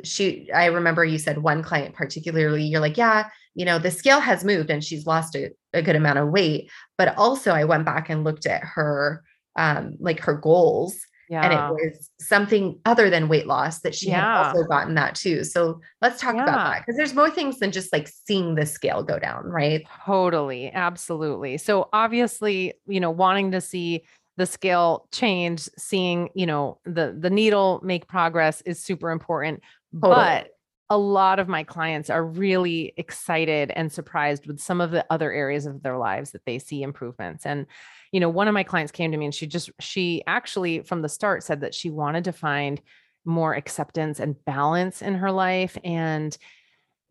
[0.04, 4.20] she i remember you said one client particularly you're like yeah you know the scale
[4.20, 7.84] has moved and she's lost a, a good amount of weight but also i went
[7.84, 9.24] back and looked at her
[9.56, 10.96] um like her goals
[11.28, 11.44] yeah.
[11.44, 14.20] And it was something other than weight loss that she yeah.
[14.20, 15.44] had also gotten that too.
[15.44, 16.44] So let's talk yeah.
[16.44, 19.86] about that because there's more things than just like seeing the scale go down, right?
[20.06, 20.72] Totally.
[20.72, 21.58] Absolutely.
[21.58, 24.04] So obviously, you know, wanting to see
[24.38, 29.62] the scale change, seeing, you know, the the needle make progress is super important.
[29.92, 30.14] Totally.
[30.14, 30.48] But
[30.90, 35.30] a lot of my clients are really excited and surprised with some of the other
[35.30, 37.44] areas of their lives that they see improvements.
[37.44, 37.66] And
[38.10, 41.02] you know, one of my clients came to me and she just, she actually from
[41.02, 42.80] the start said that she wanted to find
[43.24, 45.76] more acceptance and balance in her life.
[45.84, 46.36] And,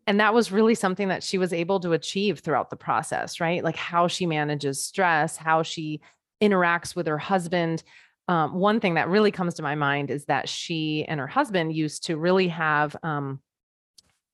[0.08, 3.62] and that was really something that she was able to achieve throughout the process, right?
[3.62, 6.00] Like how she manages stress, how she
[6.42, 7.84] interacts with her husband.
[8.26, 11.76] Um, one thing that really comes to my mind is that she and her husband
[11.76, 13.40] used to really have um,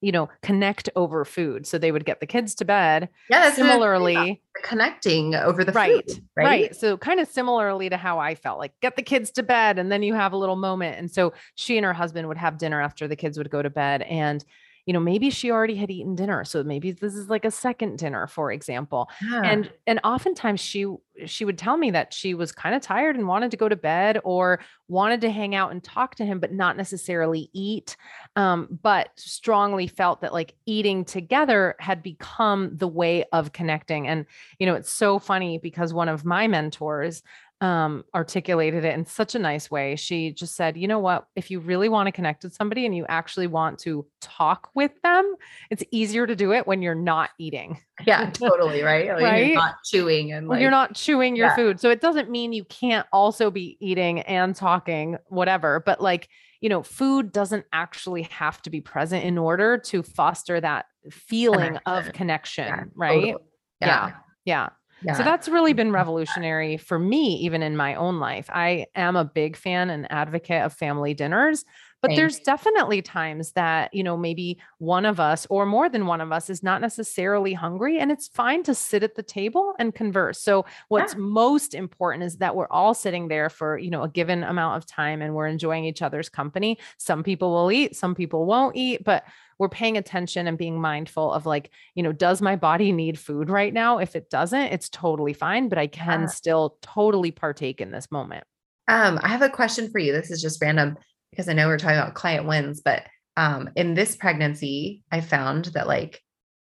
[0.04, 1.66] you know, connect over food.
[1.66, 3.08] So they would get the kids to bed.
[3.30, 3.50] Yeah.
[3.52, 6.76] Similarly, connecting over the right, food, right, right.
[6.76, 9.90] So kind of similarly to how I felt like get the kids to bed and
[9.90, 10.98] then you have a little moment.
[10.98, 13.70] And so she and her husband would have dinner after the kids would go to
[13.70, 14.02] bed.
[14.02, 14.44] And
[14.86, 17.96] you know maybe she already had eaten dinner so maybe this is like a second
[17.96, 19.40] dinner for example yeah.
[19.42, 20.84] and and oftentimes she
[21.26, 23.76] she would tell me that she was kind of tired and wanted to go to
[23.76, 27.96] bed or wanted to hang out and talk to him but not necessarily eat
[28.36, 34.26] um, but strongly felt that like eating together had become the way of connecting and
[34.58, 37.22] you know it's so funny because one of my mentors
[37.60, 39.96] um, articulated it in such a nice way.
[39.96, 41.26] She just said, you know what?
[41.34, 44.90] If you really want to connect with somebody and you actually want to talk with
[45.02, 45.36] them,
[45.70, 47.80] it's easier to do it when you're not eating.
[48.04, 48.82] Yeah, totally.
[48.82, 49.08] Right.
[49.08, 49.46] Like right.
[49.46, 51.56] You're not chewing and like, you're not chewing your yeah.
[51.56, 51.80] food.
[51.80, 55.82] So it doesn't mean you can't also be eating and talking, whatever.
[55.84, 56.28] But like,
[56.60, 61.78] you know, food doesn't actually have to be present in order to foster that feeling
[61.84, 62.08] connection.
[62.08, 62.66] of connection.
[62.66, 63.14] Yeah, right.
[63.14, 63.44] Totally.
[63.80, 63.88] yeah.
[63.88, 64.12] yeah.
[64.44, 64.68] yeah.
[65.02, 65.14] Yeah.
[65.14, 68.48] So that's really been revolutionary for me, even in my own life.
[68.50, 71.64] I am a big fan and advocate of family dinners,
[72.04, 72.20] but Thanks.
[72.20, 76.32] there's definitely times that, you know, maybe one of us or more than one of
[76.32, 77.98] us is not necessarily hungry.
[77.98, 80.38] And it's fine to sit at the table and converse.
[80.38, 81.20] So, what's yeah.
[81.20, 84.84] most important is that we're all sitting there for, you know, a given amount of
[84.84, 86.76] time and we're enjoying each other's company.
[86.98, 89.24] Some people will eat, some people won't eat, but
[89.58, 93.48] we're paying attention and being mindful of like, you know, does my body need food
[93.48, 93.96] right now?
[93.96, 98.44] If it doesn't, it's totally fine, but I can still totally partake in this moment.
[98.88, 100.12] Um, I have a question for you.
[100.12, 100.98] This is just random
[101.34, 103.02] because I know we're talking about client wins, but
[103.36, 106.20] um, in this pregnancy, I found that like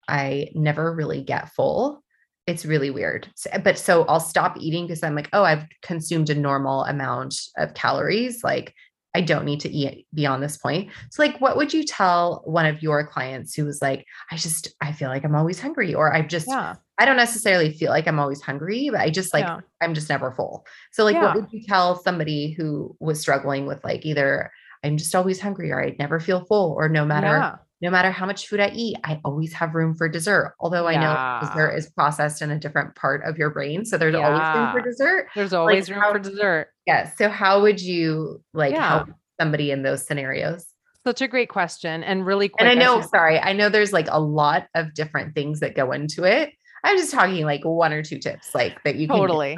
[0.07, 2.03] I never really get full.
[2.47, 3.27] It's really weird.
[3.35, 7.35] So, but so I'll stop eating because I'm like, oh, I've consumed a normal amount
[7.57, 8.43] of calories.
[8.43, 8.73] Like
[9.15, 10.91] I don't need to eat beyond this point.
[11.09, 14.73] So, like, what would you tell one of your clients who was like, I just,
[14.81, 16.75] I feel like I'm always hungry, or I've just, yeah.
[16.97, 19.59] I don't necessarily feel like I'm always hungry, but I just like, yeah.
[19.81, 20.65] I'm just never full.
[20.91, 21.25] So, like, yeah.
[21.25, 24.51] what would you tell somebody who was struggling with like either
[24.83, 28.25] I'm just always hungry or I never feel full or no matter no matter how
[28.25, 30.55] much food I eat, I always have room for dessert.
[30.59, 33.85] Although I know dessert is processed in a different part of your brain.
[33.85, 34.27] So there's yeah.
[34.27, 35.27] always room for dessert.
[35.35, 36.69] There's always like room how, for dessert.
[36.87, 37.15] Yes.
[37.19, 38.87] Yeah, so how would you like yeah.
[38.87, 40.65] help somebody in those scenarios?
[41.05, 42.03] Such a great question.
[42.03, 42.61] And really quick.
[42.61, 45.75] And I know, I sorry, I know there's like a lot of different things that
[45.75, 46.53] go into it.
[46.85, 49.57] I'm just talking like one or two tips like that you can totally.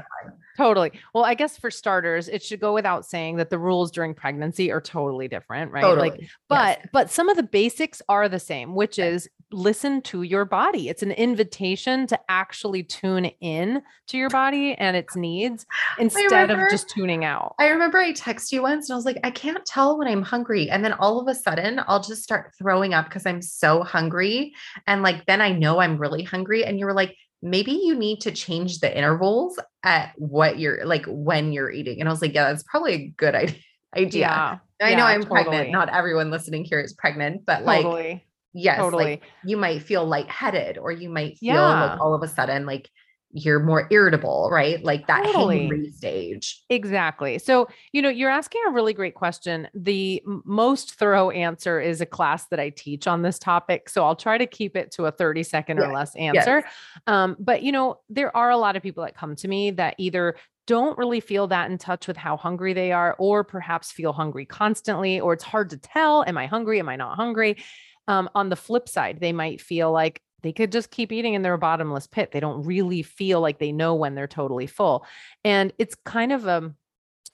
[0.55, 0.91] Totally.
[1.13, 4.71] Well, I guess for starters, it should go without saying that the rules during pregnancy
[4.71, 5.81] are totally different, right?
[5.81, 6.09] Totally.
[6.09, 6.87] Like, but yes.
[6.91, 10.89] but some of the basics are the same, which is listen to your body.
[10.89, 15.65] It's an invitation to actually tune in to your body and its needs
[15.99, 17.55] instead remember, of just tuning out.
[17.59, 20.21] I remember I texted you once and I was like, I can't tell when I'm
[20.21, 20.69] hungry.
[20.69, 24.53] And then all of a sudden I'll just start throwing up because I'm so hungry.
[24.85, 26.65] And like then I know I'm really hungry.
[26.65, 31.05] And you were like, maybe you need to change the intervals at what you're like
[31.07, 31.99] when you're eating.
[31.99, 33.35] And I was like, yeah, that's probably a good
[33.95, 34.21] idea.
[34.21, 34.57] Yeah.
[34.81, 35.43] I yeah, know I'm totally.
[35.43, 35.71] pregnant.
[35.71, 38.03] Not everyone listening here is pregnant, but totally.
[38.03, 38.26] like,
[38.57, 39.05] yes, totally.
[39.05, 41.91] like you might feel lightheaded or you might feel yeah.
[41.91, 42.89] like all of a sudden like
[43.31, 44.83] you're more irritable, right?
[44.83, 45.69] Like that totally.
[45.69, 46.63] hangry stage.
[46.69, 47.37] Exactly.
[47.39, 49.67] So, you know, you're asking a really great question.
[49.73, 53.89] The most thorough answer is a class that I teach on this topic.
[53.89, 55.87] So I'll try to keep it to a 30 second yes.
[55.87, 56.63] or less answer.
[56.63, 56.73] Yes.
[57.05, 59.95] Um, but, you know, there are a lot of people that come to me that
[59.97, 60.35] either
[60.65, 64.45] don't really feel that in touch with how hungry they are, or perhaps feel hungry
[64.45, 66.79] constantly, or it's hard to tell, am I hungry?
[66.79, 67.55] Am I not hungry?
[68.07, 71.41] Um, on the flip side, they might feel like they could just keep eating in
[71.41, 72.31] their bottomless pit.
[72.31, 75.05] They don't really feel like they know when they're totally full.
[75.43, 76.75] And it's kind of um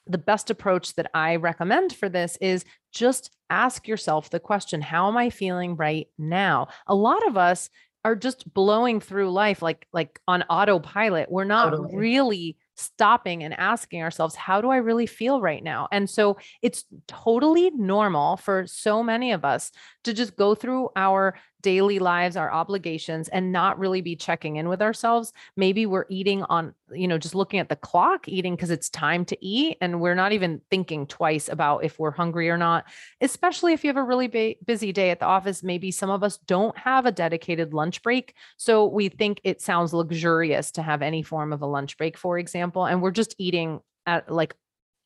[0.06, 5.08] the best approach that I recommend for this is just ask yourself the question, how
[5.08, 6.68] am I feeling right now?
[6.88, 7.70] A lot of us
[8.06, 11.32] are just blowing through life like like on autopilot.
[11.32, 11.96] We're not totally.
[11.96, 15.88] really stopping and asking ourselves, how do I really feel right now?
[15.92, 19.72] And so it's totally normal for so many of us
[20.04, 24.68] to just go through our daily lives, our obligations, and not really be checking in
[24.68, 25.34] with ourselves.
[25.56, 29.26] Maybe we're eating on, you know, just looking at the clock, eating because it's time
[29.26, 29.78] to eat.
[29.82, 32.86] And we're not even thinking twice about if we're hungry or not,
[33.22, 35.64] especially if you have a really ba- busy day at the office.
[35.64, 38.36] Maybe some of us don't have a dedicated lunch break.
[38.58, 42.38] So we think it sounds luxurious to have any form of a lunch break, for
[42.38, 42.86] example.
[42.86, 44.54] And we're just eating at like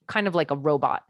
[0.07, 1.03] kind of like a robot.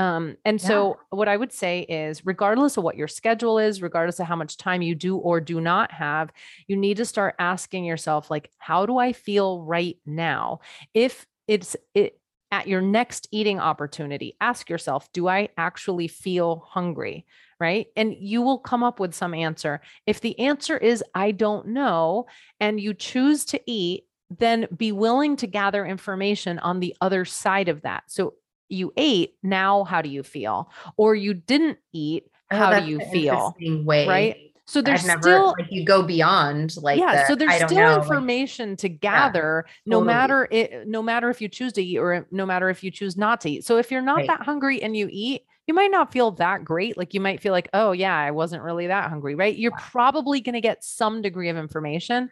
[0.00, 0.66] Um, and yeah.
[0.66, 4.34] so, what I would say is, regardless of what your schedule is, regardless of how
[4.34, 6.32] much time you do or do not have,
[6.66, 10.60] you need to start asking yourself, like, how do I feel right now?
[10.94, 12.18] If it's it,
[12.50, 17.26] at your next eating opportunity, ask yourself, do I actually feel hungry?
[17.60, 17.88] Right.
[17.94, 19.82] And you will come up with some answer.
[20.06, 22.24] If the answer is, I don't know,
[22.58, 27.68] and you choose to eat, then be willing to gather information on the other side
[27.68, 28.04] of that.
[28.06, 28.34] So
[28.70, 30.70] you ate, now how do you feel?
[30.96, 33.54] Or you didn't eat, oh, how oh, do you feel?
[33.84, 34.06] Way.
[34.06, 34.36] Right.
[34.66, 37.22] So there's never, still like you go beyond like yeah.
[37.22, 40.06] The, so there's still know, information like, to gather, yeah, no totally.
[40.06, 43.16] matter it, no matter if you choose to eat or no matter if you choose
[43.16, 43.64] not to eat.
[43.64, 44.26] So if you're not right.
[44.28, 46.96] that hungry and you eat, you might not feel that great.
[46.96, 49.56] Like you might feel like, oh yeah, I wasn't really that hungry, right?
[49.56, 52.30] You're probably going to get some degree of information.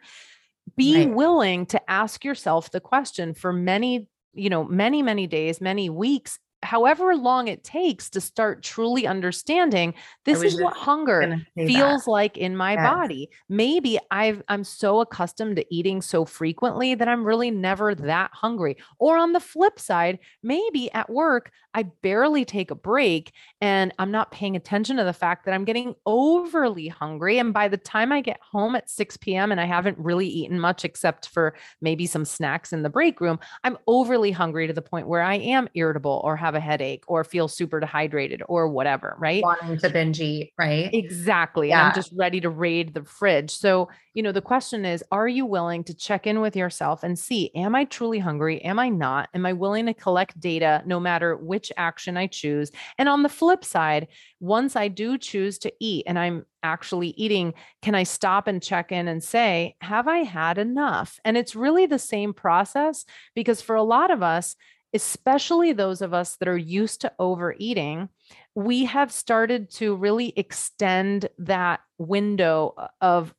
[0.77, 1.13] Be right.
[1.13, 6.39] willing to ask yourself the question for many you know, many, many days, many weeks,
[6.61, 9.93] however long it takes to start truly understanding
[10.25, 12.11] this is what hunger feels that.
[12.11, 12.89] like in my yes.
[12.89, 18.29] body maybe i've i'm so accustomed to eating so frequently that i'm really never that
[18.33, 23.93] hungry or on the flip side maybe at work I barely take a break and
[23.99, 27.37] I'm not paying attention to the fact that I'm getting overly hungry.
[27.37, 29.51] And by the time I get home at 6 p.m.
[29.51, 33.39] and I haven't really eaten much except for maybe some snacks in the break room,
[33.63, 37.23] I'm overly hungry to the point where I am irritable or have a headache or
[37.23, 39.43] feel super dehydrated or whatever, right?
[39.43, 40.89] Wanting to binge eat, right?
[40.93, 41.69] Exactly.
[41.69, 41.87] Yeah.
[41.87, 43.51] I'm just ready to raid the fridge.
[43.51, 47.17] So, you know, the question is Are you willing to check in with yourself and
[47.17, 48.61] see, am I truly hungry?
[48.63, 49.29] Am I not?
[49.33, 52.71] Am I willing to collect data no matter which action I choose?
[52.97, 54.07] And on the flip side,
[54.39, 58.91] once I do choose to eat and I'm actually eating, can I stop and check
[58.91, 61.19] in and say, Have I had enough?
[61.25, 63.05] And it's really the same process
[63.35, 64.55] because for a lot of us,
[64.93, 68.09] especially those of us that are used to overeating,
[68.55, 73.33] we have started to really extend that window uh, of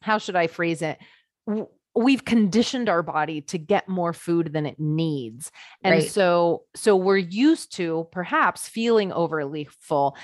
[0.00, 0.98] how should I phrase it?
[1.96, 5.50] We've conditioned our body to get more food than it needs.
[5.82, 6.10] And right.
[6.10, 10.16] so so we're used to perhaps feeling overly full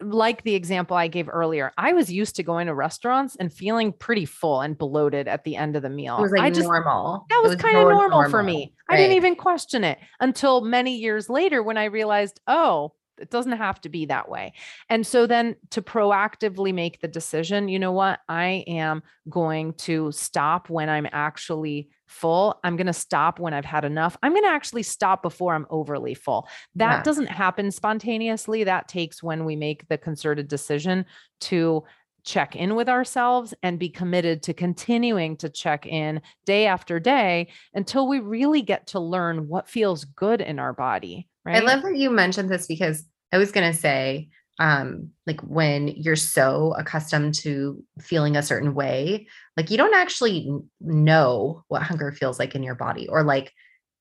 [0.00, 3.92] like the example I gave earlier, I was used to going to restaurants and feeling
[3.92, 6.18] pretty full and bloated at the end of the meal.
[6.18, 7.26] It was like I just, normal.
[7.30, 8.74] That was, was kind of normal, normal, for me.
[8.88, 8.94] Right.
[8.94, 13.52] I didn't even question it until many years later when I realized, oh, it doesn't
[13.52, 14.54] have to be that way.
[14.88, 18.20] And so then to proactively make the decision, you know what?
[18.28, 22.58] I am going to stop when I'm actually full.
[22.64, 24.16] I'm going to stop when I've had enough.
[24.22, 26.48] I'm going to actually stop before I'm overly full.
[26.74, 27.02] That yeah.
[27.02, 28.64] doesn't happen spontaneously.
[28.64, 31.06] That takes when we make the concerted decision
[31.42, 31.84] to
[32.24, 37.48] check in with ourselves and be committed to continuing to check in day after day
[37.74, 41.28] until we really get to learn what feels good in our body.
[41.44, 41.56] Right.
[41.56, 44.28] I love that you mentioned this because I was going to say,
[44.58, 49.26] um, like when you're so accustomed to feeling a certain way,
[49.56, 50.50] like you don't actually
[50.80, 53.52] know what hunger feels like in your body, or like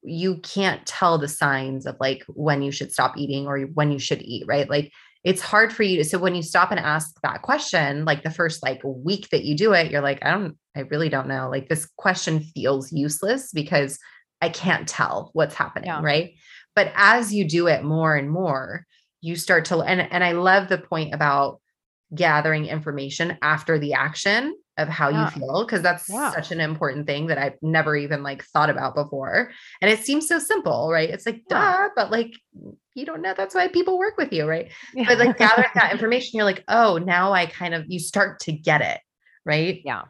[0.04, 4.00] you can't tell the signs of like when you should stop eating or when you
[4.00, 4.70] should eat, right?
[4.70, 4.92] Like
[5.24, 6.06] it's hard for you to.
[6.06, 9.56] So when you stop and ask that question, like the first like week that you
[9.56, 11.50] do it, you're like, I don't, I really don't know.
[11.50, 14.00] Like this question feels useless because
[14.42, 16.02] I can't tell what's happening, yeah.
[16.02, 16.34] right?
[16.76, 18.86] But as you do it more and more,
[19.22, 21.62] you start to and and I love the point about
[22.14, 25.26] gathering information after the action of how yeah.
[25.26, 26.32] you feel because that's yeah.
[26.32, 29.52] such an important thing that I've never even like thought about before.
[29.82, 31.10] And it seems so simple, right?
[31.10, 31.88] It's like yeah.
[31.88, 32.34] duh, but like
[32.96, 34.72] you don't know that's why people work with you, right?
[34.96, 38.52] But like gathering that information, you're like, oh, now I kind of you start to
[38.52, 39.00] get it,
[39.46, 39.82] right?
[39.84, 40.04] Yeah.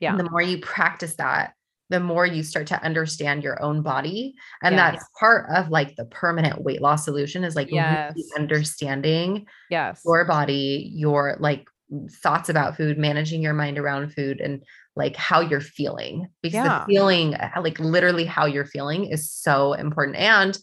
[0.00, 0.10] Yeah.
[0.10, 1.54] And the more you practice that,
[1.88, 4.92] the more you start to understand your own body and yes.
[4.92, 8.12] that's part of like the permanent weight loss solution is like yes.
[8.14, 11.68] really understanding yes your body your like
[12.10, 14.62] thoughts about food managing your mind around food and
[14.96, 16.80] like how you're feeling because yeah.
[16.80, 20.58] the feeling uh, like literally how you're feeling is so important and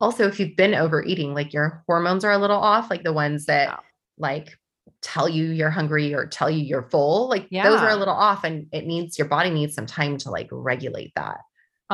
[0.00, 3.46] also if you've been overeating like your hormones are a little off like the ones
[3.46, 3.80] that
[4.16, 4.56] like
[5.02, 7.68] tell you you're hungry or tell you you're full like yeah.
[7.68, 10.48] those are a little off and it needs your body needs some time to like
[10.50, 11.38] regulate that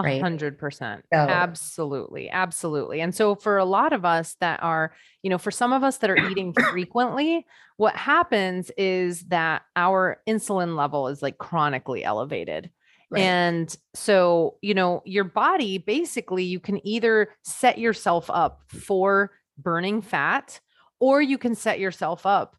[0.06, 1.04] a hundred percent.
[1.12, 2.30] Absolutely.
[2.30, 3.00] Absolutely.
[3.00, 4.92] And so for a lot of us that are,
[5.22, 7.46] you know, for some of us that are eating frequently,
[7.76, 12.70] what happens is that our insulin level is like chronically elevated.
[13.10, 13.22] Right.
[13.22, 20.02] And so, you know, your body basically, you can either set yourself up for burning
[20.02, 20.60] fat
[21.00, 22.56] or you can set yourself up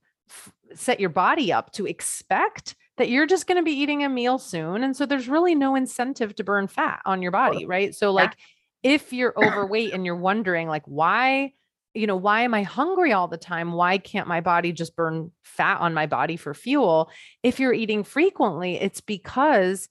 [0.73, 4.37] set your body up to expect that you're just going to be eating a meal
[4.37, 7.95] soon and so there's really no incentive to burn fat on your body right?
[7.95, 8.35] So like
[8.83, 8.91] yeah.
[8.91, 11.53] if you're overweight and you're wondering like why
[11.95, 13.71] you know why am i hungry all the time?
[13.71, 17.09] Why can't my body just burn fat on my body for fuel?
[17.41, 19.89] If you're eating frequently it's because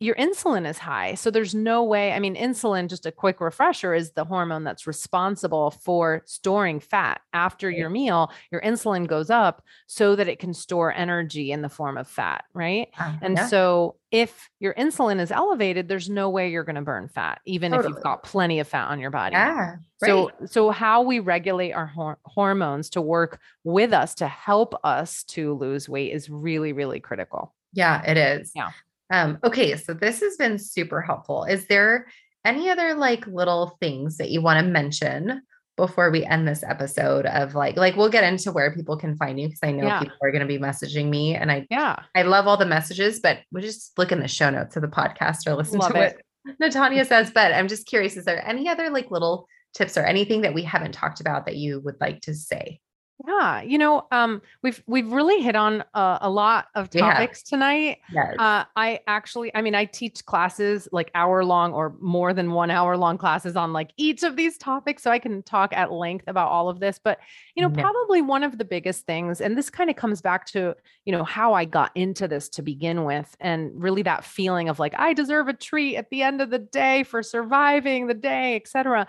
[0.00, 1.14] your insulin is high.
[1.14, 2.12] So there's no way.
[2.12, 7.20] I mean, insulin, just a quick refresher, is the hormone that's responsible for storing fat.
[7.32, 11.68] After your meal, your insulin goes up so that it can store energy in the
[11.68, 12.88] form of fat, right?
[12.98, 13.46] Uh, and yeah.
[13.48, 17.72] so if your insulin is elevated, there's no way you're going to burn fat, even
[17.72, 17.90] totally.
[17.90, 19.34] if you've got plenty of fat on your body.
[19.34, 19.76] Yeah.
[20.00, 20.08] Right.
[20.08, 25.24] So, so how we regulate our hor- hormones to work with us to help us
[25.24, 27.52] to lose weight is really, really critical.
[27.72, 28.52] Yeah, it is.
[28.54, 28.70] Yeah.
[29.10, 31.44] Um, okay, so this has been super helpful.
[31.44, 32.08] Is there
[32.44, 35.42] any other like little things that you want to mention
[35.76, 39.38] before we end this episode of like like we'll get into where people can find
[39.40, 40.00] you because I know yeah.
[40.00, 43.20] people are going to be messaging me and I yeah I love all the messages
[43.20, 46.02] but we just look in the show notes of the podcast or listen love to
[46.02, 46.20] it.
[46.42, 50.02] what Natanya says but I'm just curious is there any other like little tips or
[50.02, 52.80] anything that we haven't talked about that you would like to say
[53.26, 57.50] yeah, you know, um, we've we've really hit on a, a lot of topics yeah.
[57.50, 57.98] tonight.
[58.12, 58.36] Yes.
[58.38, 62.70] Uh, I actually, I mean, I teach classes like hour long or more than one
[62.70, 66.28] hour long classes on like each of these topics, so I can talk at length
[66.28, 67.00] about all of this.
[67.02, 67.18] But
[67.56, 67.82] you know, yeah.
[67.82, 71.24] probably one of the biggest things, and this kind of comes back to you know
[71.24, 75.12] how I got into this to begin with, and really that feeling of like I
[75.12, 79.08] deserve a treat at the end of the day for surviving the day, etc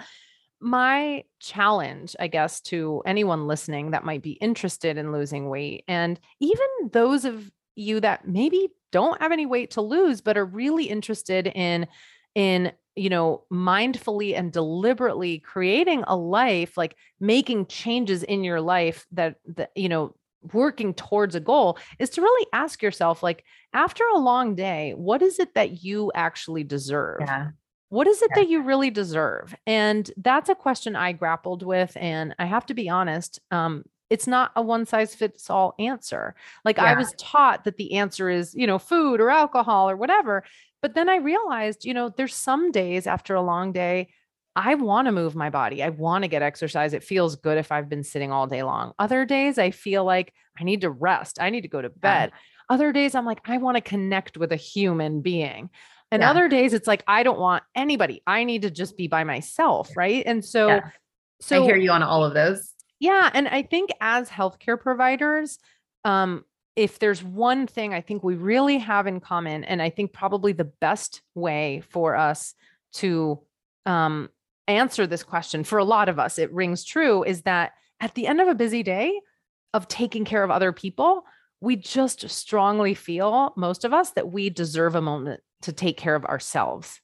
[0.61, 6.19] my challenge, I guess, to anyone listening that might be interested in losing weight, and
[6.39, 10.85] even those of you that maybe don't have any weight to lose, but are really
[10.85, 11.87] interested in,
[12.35, 19.05] in, you know, mindfully and deliberately creating a life, like making changes in your life
[19.11, 20.15] that, that, you know,
[20.53, 23.43] working towards a goal is to really ask yourself like
[23.73, 27.19] after a long day what is it that you actually deserve?
[27.19, 27.49] Yeah
[27.89, 29.55] what is it that you really deserve?
[29.65, 31.95] And that's a question I grappled with.
[31.97, 36.35] And I have to be honest, um, it's not a one size fits all answer.
[36.65, 36.85] Like Yeah.
[36.85, 40.43] I was taught that the answer is, you know, food or alcohol or whatever.
[40.81, 44.09] But then I realized, you know, there's some days after a long day,
[44.55, 45.83] I want to move my body.
[45.83, 46.93] I want to get exercise.
[46.93, 48.93] It feels good if I've been sitting all day long.
[48.99, 51.39] Other days, I feel like I need to rest.
[51.39, 52.31] I need to go to bed.
[52.69, 55.69] Other days, I'm like, I want to connect with a human being.
[56.11, 56.31] And Yeah.
[56.31, 58.21] other days, it's like, I don't want anybody.
[58.25, 59.95] I need to just be by myself.
[59.95, 60.23] Right.
[60.25, 60.89] And so, Yeah.
[61.39, 62.73] so I hear you on all of those.
[62.99, 65.59] yeah, and I think as healthcare providers,
[66.03, 66.43] um,
[66.75, 70.53] if there's one thing I think we really have in common, and I think probably
[70.53, 72.55] the best way for us
[72.93, 73.41] to
[73.85, 74.29] um,
[74.67, 78.27] answer this question for a lot of us, it rings true, is that at the
[78.27, 79.19] end of a busy day
[79.73, 81.23] of taking care of other people,
[81.61, 86.15] we just strongly feel, most of us, that we deserve a moment to take care
[86.15, 87.01] of ourselves.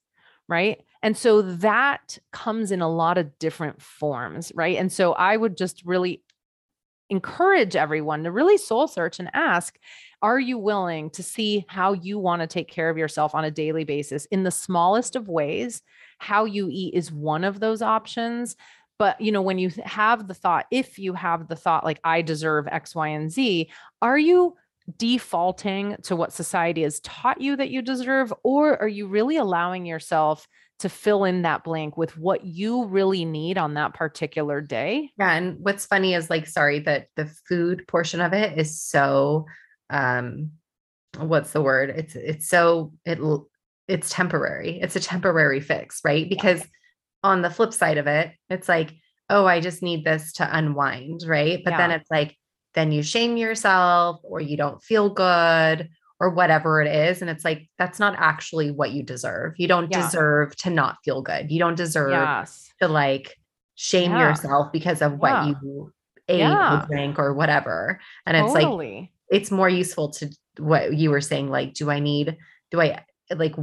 [0.48, 0.84] Right.
[1.02, 4.52] And so that comes in a lot of different forms.
[4.56, 4.78] Right.
[4.78, 6.24] And so I would just really
[7.10, 9.78] encourage everyone to really soul search and ask
[10.22, 13.52] Are you willing to see how you want to take care of yourself on a
[13.52, 15.82] daily basis in the smallest of ways?
[16.20, 18.56] How you eat is one of those options.
[18.98, 22.22] But you know, when you have the thought, if you have the thought like I
[22.22, 23.70] deserve X, Y, and Z,
[24.02, 24.56] are you
[24.98, 28.34] defaulting to what society has taught you that you deserve?
[28.44, 30.48] Or are you really allowing yourself
[30.80, 35.12] to fill in that blank with what you really need on that particular day?
[35.18, 35.32] Yeah.
[35.32, 39.46] And what's funny is like, sorry, that the food portion of it is so
[39.90, 40.52] um
[41.18, 41.92] what's the word?
[41.92, 43.20] It's it's so it
[43.88, 44.80] it's temporary.
[44.82, 46.28] It's a temporary fix, right?
[46.28, 46.64] Because
[47.26, 48.94] on the flip side of it, it's like,
[49.30, 51.62] oh, I just need this to unwind, right?
[51.64, 52.38] But then it's like,
[52.76, 57.22] then you shame yourself or you don't feel good or whatever it is.
[57.22, 59.54] And it's like, that's not actually what you deserve.
[59.58, 60.02] You don't Yeah.
[60.04, 61.52] deserve to not feel good.
[61.52, 62.70] You don't deserve Yes.
[62.82, 63.36] to like
[63.74, 64.30] shame Yeah.
[64.30, 65.48] yourself because of what Yeah.
[65.48, 65.94] you
[66.28, 66.84] ate Yeah.
[66.84, 68.00] or drank or whatever.
[68.26, 72.38] And it's like it's more useful to what you were saying like do I need
[72.72, 73.04] do I
[73.34, 73.56] like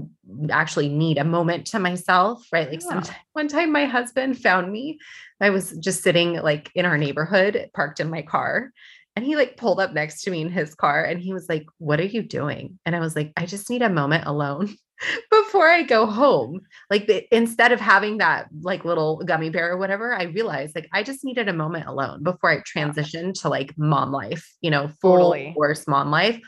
[0.50, 2.68] actually need a moment to myself, right?
[2.68, 2.88] Like Yeah.
[2.88, 4.98] sometime one time my husband found me.
[5.40, 8.72] I was just sitting like in our neighborhood, parked in my car,
[9.16, 11.66] and he like pulled up next to me in his car and he was like,
[11.78, 14.74] "What are you doing?" And I was like, "I just need a moment alone."
[15.30, 16.60] before I go home.
[16.90, 20.88] Like the, instead of having that like little gummy bear or whatever, I realized like
[20.92, 24.88] I just needed a moment alone before I transitioned to like mom life, you know,
[25.00, 25.52] full Totally.
[25.54, 26.38] force mom life.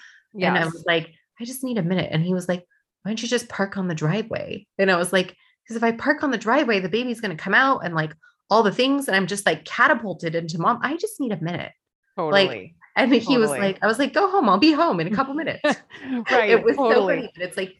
[0.40, 2.08] And I was like, I just need a minute.
[2.10, 2.64] And he was like,
[3.04, 4.66] why don't you just park on the driveway?
[4.78, 7.42] And I was like, because if I park on the driveway, the baby's going to
[7.42, 8.12] come out and like
[8.50, 9.06] all the things.
[9.08, 10.80] And I'm just like catapulted into mom.
[10.82, 11.72] I just need a minute.
[12.16, 12.46] totally.
[12.46, 14.48] Like, And he was like, I was like, go home.
[14.48, 15.60] I'll be home in a couple minutes.
[16.30, 16.50] right.
[16.50, 17.16] it was so totally.
[17.16, 17.30] funny.
[17.34, 17.74] But it's like,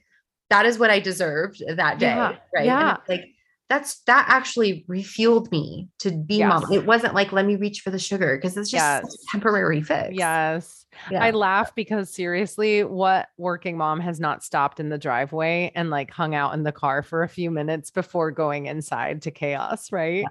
[0.51, 2.07] that is what I deserved that day.
[2.07, 2.67] Yeah, Right.
[2.67, 2.91] yeah.
[2.91, 3.25] And it's like,
[3.69, 6.71] that's that actually refueled me to be mom.
[6.73, 9.15] It wasn't like, let me reach for the sugar because it's just Yes.
[9.15, 10.11] a temporary fix.
[10.13, 10.87] Yes.
[11.11, 11.25] Yeah.
[11.25, 16.11] I laugh because seriously, what working mom has not stopped in the driveway and like
[16.11, 20.25] hung out in the car for a few minutes before going inside to chaos, right?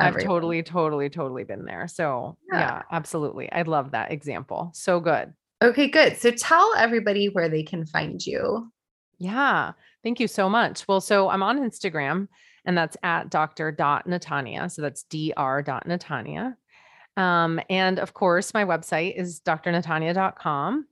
[0.00, 0.28] I've Everyone.
[0.28, 1.88] totally, totally, totally been there.
[1.88, 2.58] So, Yeah.
[2.60, 3.50] yeah, absolutely.
[3.50, 4.70] I love that example.
[4.72, 5.32] So good.
[5.60, 6.16] Okay, good.
[6.16, 8.70] So tell everybody where they can find you.
[9.18, 9.72] Yeah.
[10.04, 10.86] Thank you so much.
[10.86, 12.28] Well, so I'm on Instagram
[12.68, 14.70] and that's at dr.natanya.
[14.70, 16.54] So that's dr.natanya.
[17.16, 20.86] Um, and of course, my website is drnatanya.com.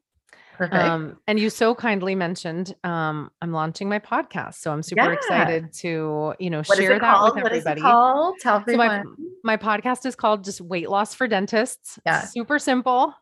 [0.54, 0.74] Perfect.
[0.74, 4.54] Um, and you so kindly mentioned um, I'm launching my podcast.
[4.54, 5.12] So I'm super Yeah.
[5.12, 7.34] excited to, you know, what share that called?
[7.34, 7.82] with What is everybody.
[7.82, 9.16] Tell So my, everyone.
[9.44, 11.98] my podcast is called just Weight Loss for Dentists.
[12.06, 12.22] Yeah.
[12.22, 13.12] Super simple.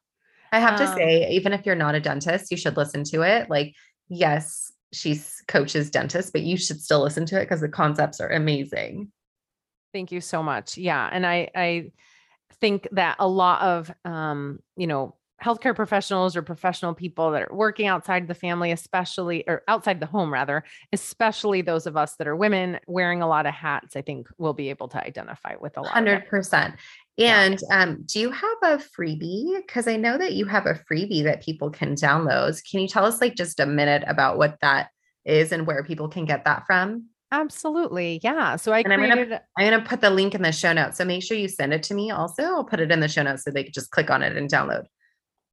[0.53, 3.23] I have to um, say, even if you're not a dentist, you should listen to
[3.23, 3.51] it.
[3.51, 3.75] Like,
[4.09, 8.31] yes, she's coaches dentists, but you should still listen to it because the concepts are
[8.31, 9.11] amazing.
[9.93, 10.77] Thank you so much.
[10.77, 11.09] Yeah.
[11.11, 11.93] And I I
[12.61, 17.55] think that a lot of um, you know, healthcare professionals or professional people that are
[17.55, 22.27] working outside the family, especially or outside the home rather, especially those of us that
[22.27, 25.77] are women wearing a lot of hats, I think we'll be able to identify with
[25.77, 25.93] a lot.
[25.93, 26.29] Hundred that.
[26.29, 26.75] percent.
[27.17, 27.43] Yeah.
[27.43, 29.57] And um, do you have a freebie?
[29.59, 32.61] Because I know that you have a freebie that people can download.
[32.69, 34.89] Can you tell us like just a minute about what that
[35.25, 37.07] is and where people can get that from?
[37.31, 38.21] Absolutely.
[38.23, 38.57] Yeah.
[38.57, 40.99] So I And I'm gonna- created I'm gonna put the link in the show notes.
[40.99, 42.43] So make sure you send it to me also.
[42.45, 44.49] I'll put it in the show notes so they can just click on it and
[44.51, 44.85] download.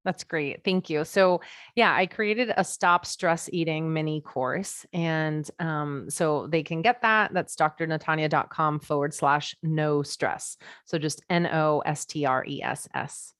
[0.03, 0.63] That's great.
[0.63, 1.05] Thank you.
[1.05, 1.41] So,
[1.75, 4.85] yeah, I created a stop stress eating mini course.
[4.93, 7.33] And um, so they can get that.
[7.33, 10.57] That's drnatanya.com forward slash no stress.
[10.85, 13.33] So just N O S T R E S S.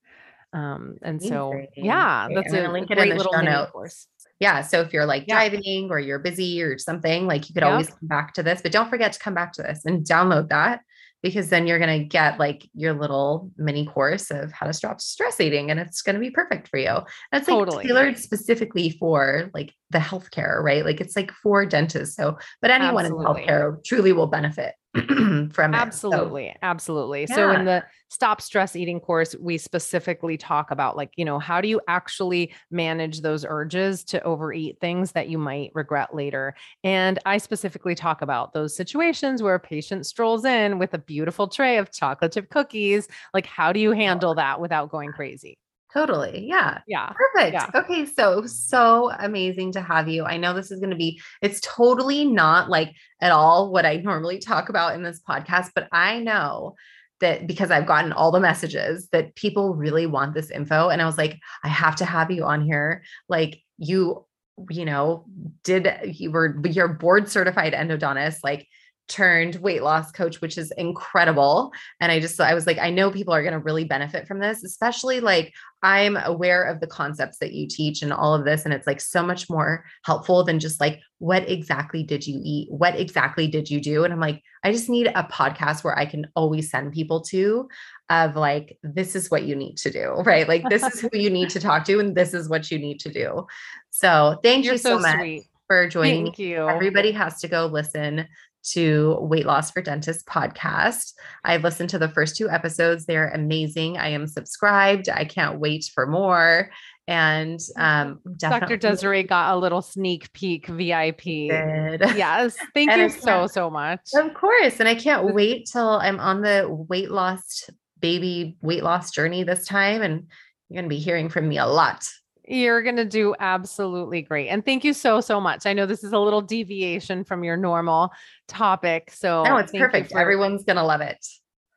[0.53, 3.71] Um, and so, yeah, that's a link it in the little show notes.
[3.71, 4.07] course.
[4.39, 4.61] Yeah.
[4.61, 5.35] So if you're like Yeah.
[5.35, 7.71] driving or you're busy or something, like you could Yep.
[7.71, 10.49] always come back to this, but don't forget to come back to this and download
[10.49, 10.81] that
[11.21, 14.99] because then you're going to get like your little mini course of how to stop
[15.01, 16.99] stress eating and it's going to be perfect for you.
[17.31, 17.85] That's like totally.
[17.85, 20.85] tailored specifically for like the healthcare, right?
[20.85, 22.15] Like it's like for dentists.
[22.15, 23.43] So, but anyone Absolutely.
[23.43, 24.75] in healthcare truly will benefit
[25.53, 27.35] from absolutely so, absolutely yeah.
[27.35, 31.61] so in the stop stress eating course we specifically talk about like you know how
[31.61, 37.19] do you actually manage those urges to overeat things that you might regret later and
[37.25, 41.77] i specifically talk about those situations where a patient strolls in with a beautiful tray
[41.77, 45.57] of chocolate chip cookies like how do you handle that without going crazy
[45.93, 46.45] Totally.
[46.47, 46.79] Yeah.
[46.87, 47.11] Yeah.
[47.11, 47.53] Perfect.
[47.53, 47.69] Yeah.
[47.75, 48.05] Okay.
[48.05, 50.23] So, so amazing to have you.
[50.23, 53.97] I know this is going to be, it's totally not like at all what I
[54.03, 56.75] normally talk about in this podcast, but I know
[57.19, 60.89] that because I've gotten all the messages that people really want this info.
[60.89, 63.03] And I was like, I have to have you on here.
[63.27, 64.25] Like, you,
[64.69, 65.25] you know,
[65.63, 68.37] did you were, you're board certified endodontist.
[68.43, 68.67] Like,
[69.11, 71.73] turned weight loss coach, which is incredible.
[71.99, 74.39] And I just, I was like, I know people are going to really benefit from
[74.39, 75.53] this, especially like
[75.83, 78.63] I'm aware of the concepts that you teach and all of this.
[78.63, 82.71] And it's like so much more helpful than just like, what exactly did you eat?
[82.71, 84.05] What exactly did you do?
[84.05, 87.67] And I'm like, I just need a podcast where I can always send people to
[88.09, 90.47] of like, this is what you need to do, right?
[90.47, 92.99] Like, this is who you need to talk to, and this is what you need
[93.01, 93.45] to do.
[93.89, 95.17] So thank You're you so, so much.
[95.17, 96.67] Sweet for joining Thank you.
[96.67, 98.27] Everybody has to go listen
[98.63, 101.13] to Weight Loss for Dentists podcast.
[101.43, 103.05] I've listened to the first two episodes.
[103.05, 103.97] They're amazing.
[103.97, 105.09] I am subscribed.
[105.09, 106.69] I can't wait for more.
[107.07, 108.77] And um, Dr.
[108.77, 111.23] Desiree got a little sneak peek VIP.
[111.23, 112.01] Did.
[112.15, 112.55] Yes.
[112.73, 114.01] Thank you so, so much.
[114.13, 114.79] Of course.
[114.79, 119.67] And I can't wait till I'm on the weight loss baby weight loss journey this
[119.67, 120.01] time.
[120.01, 120.27] And
[120.69, 122.07] you're going to be hearing from me a lot.
[122.47, 124.49] You're going to do absolutely great.
[124.49, 125.65] And thank you so, so much.
[125.65, 128.11] I know this is a little deviation from your normal
[128.47, 129.11] topic.
[129.13, 130.11] So, no, it's perfect.
[130.11, 131.25] For- Everyone's going to love it.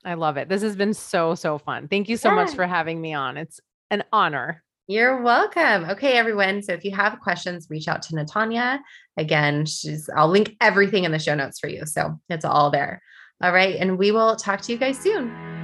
[0.05, 0.49] I love it.
[0.49, 1.89] This has been so, so fun.
[1.89, 2.35] Thank you so yeah.
[2.37, 3.37] much for having me on.
[3.37, 3.61] It's
[3.91, 4.63] an honor.
[4.87, 5.89] You're welcome.
[5.91, 6.63] Okay, everyone.
[6.63, 8.81] So if you have questions, reach out to Natanya.
[9.17, 11.87] Again, she's I'll link everything in the show notes for you.
[11.87, 13.01] So it's all there.
[13.43, 13.77] All right.
[13.77, 15.64] And we will talk to you guys soon.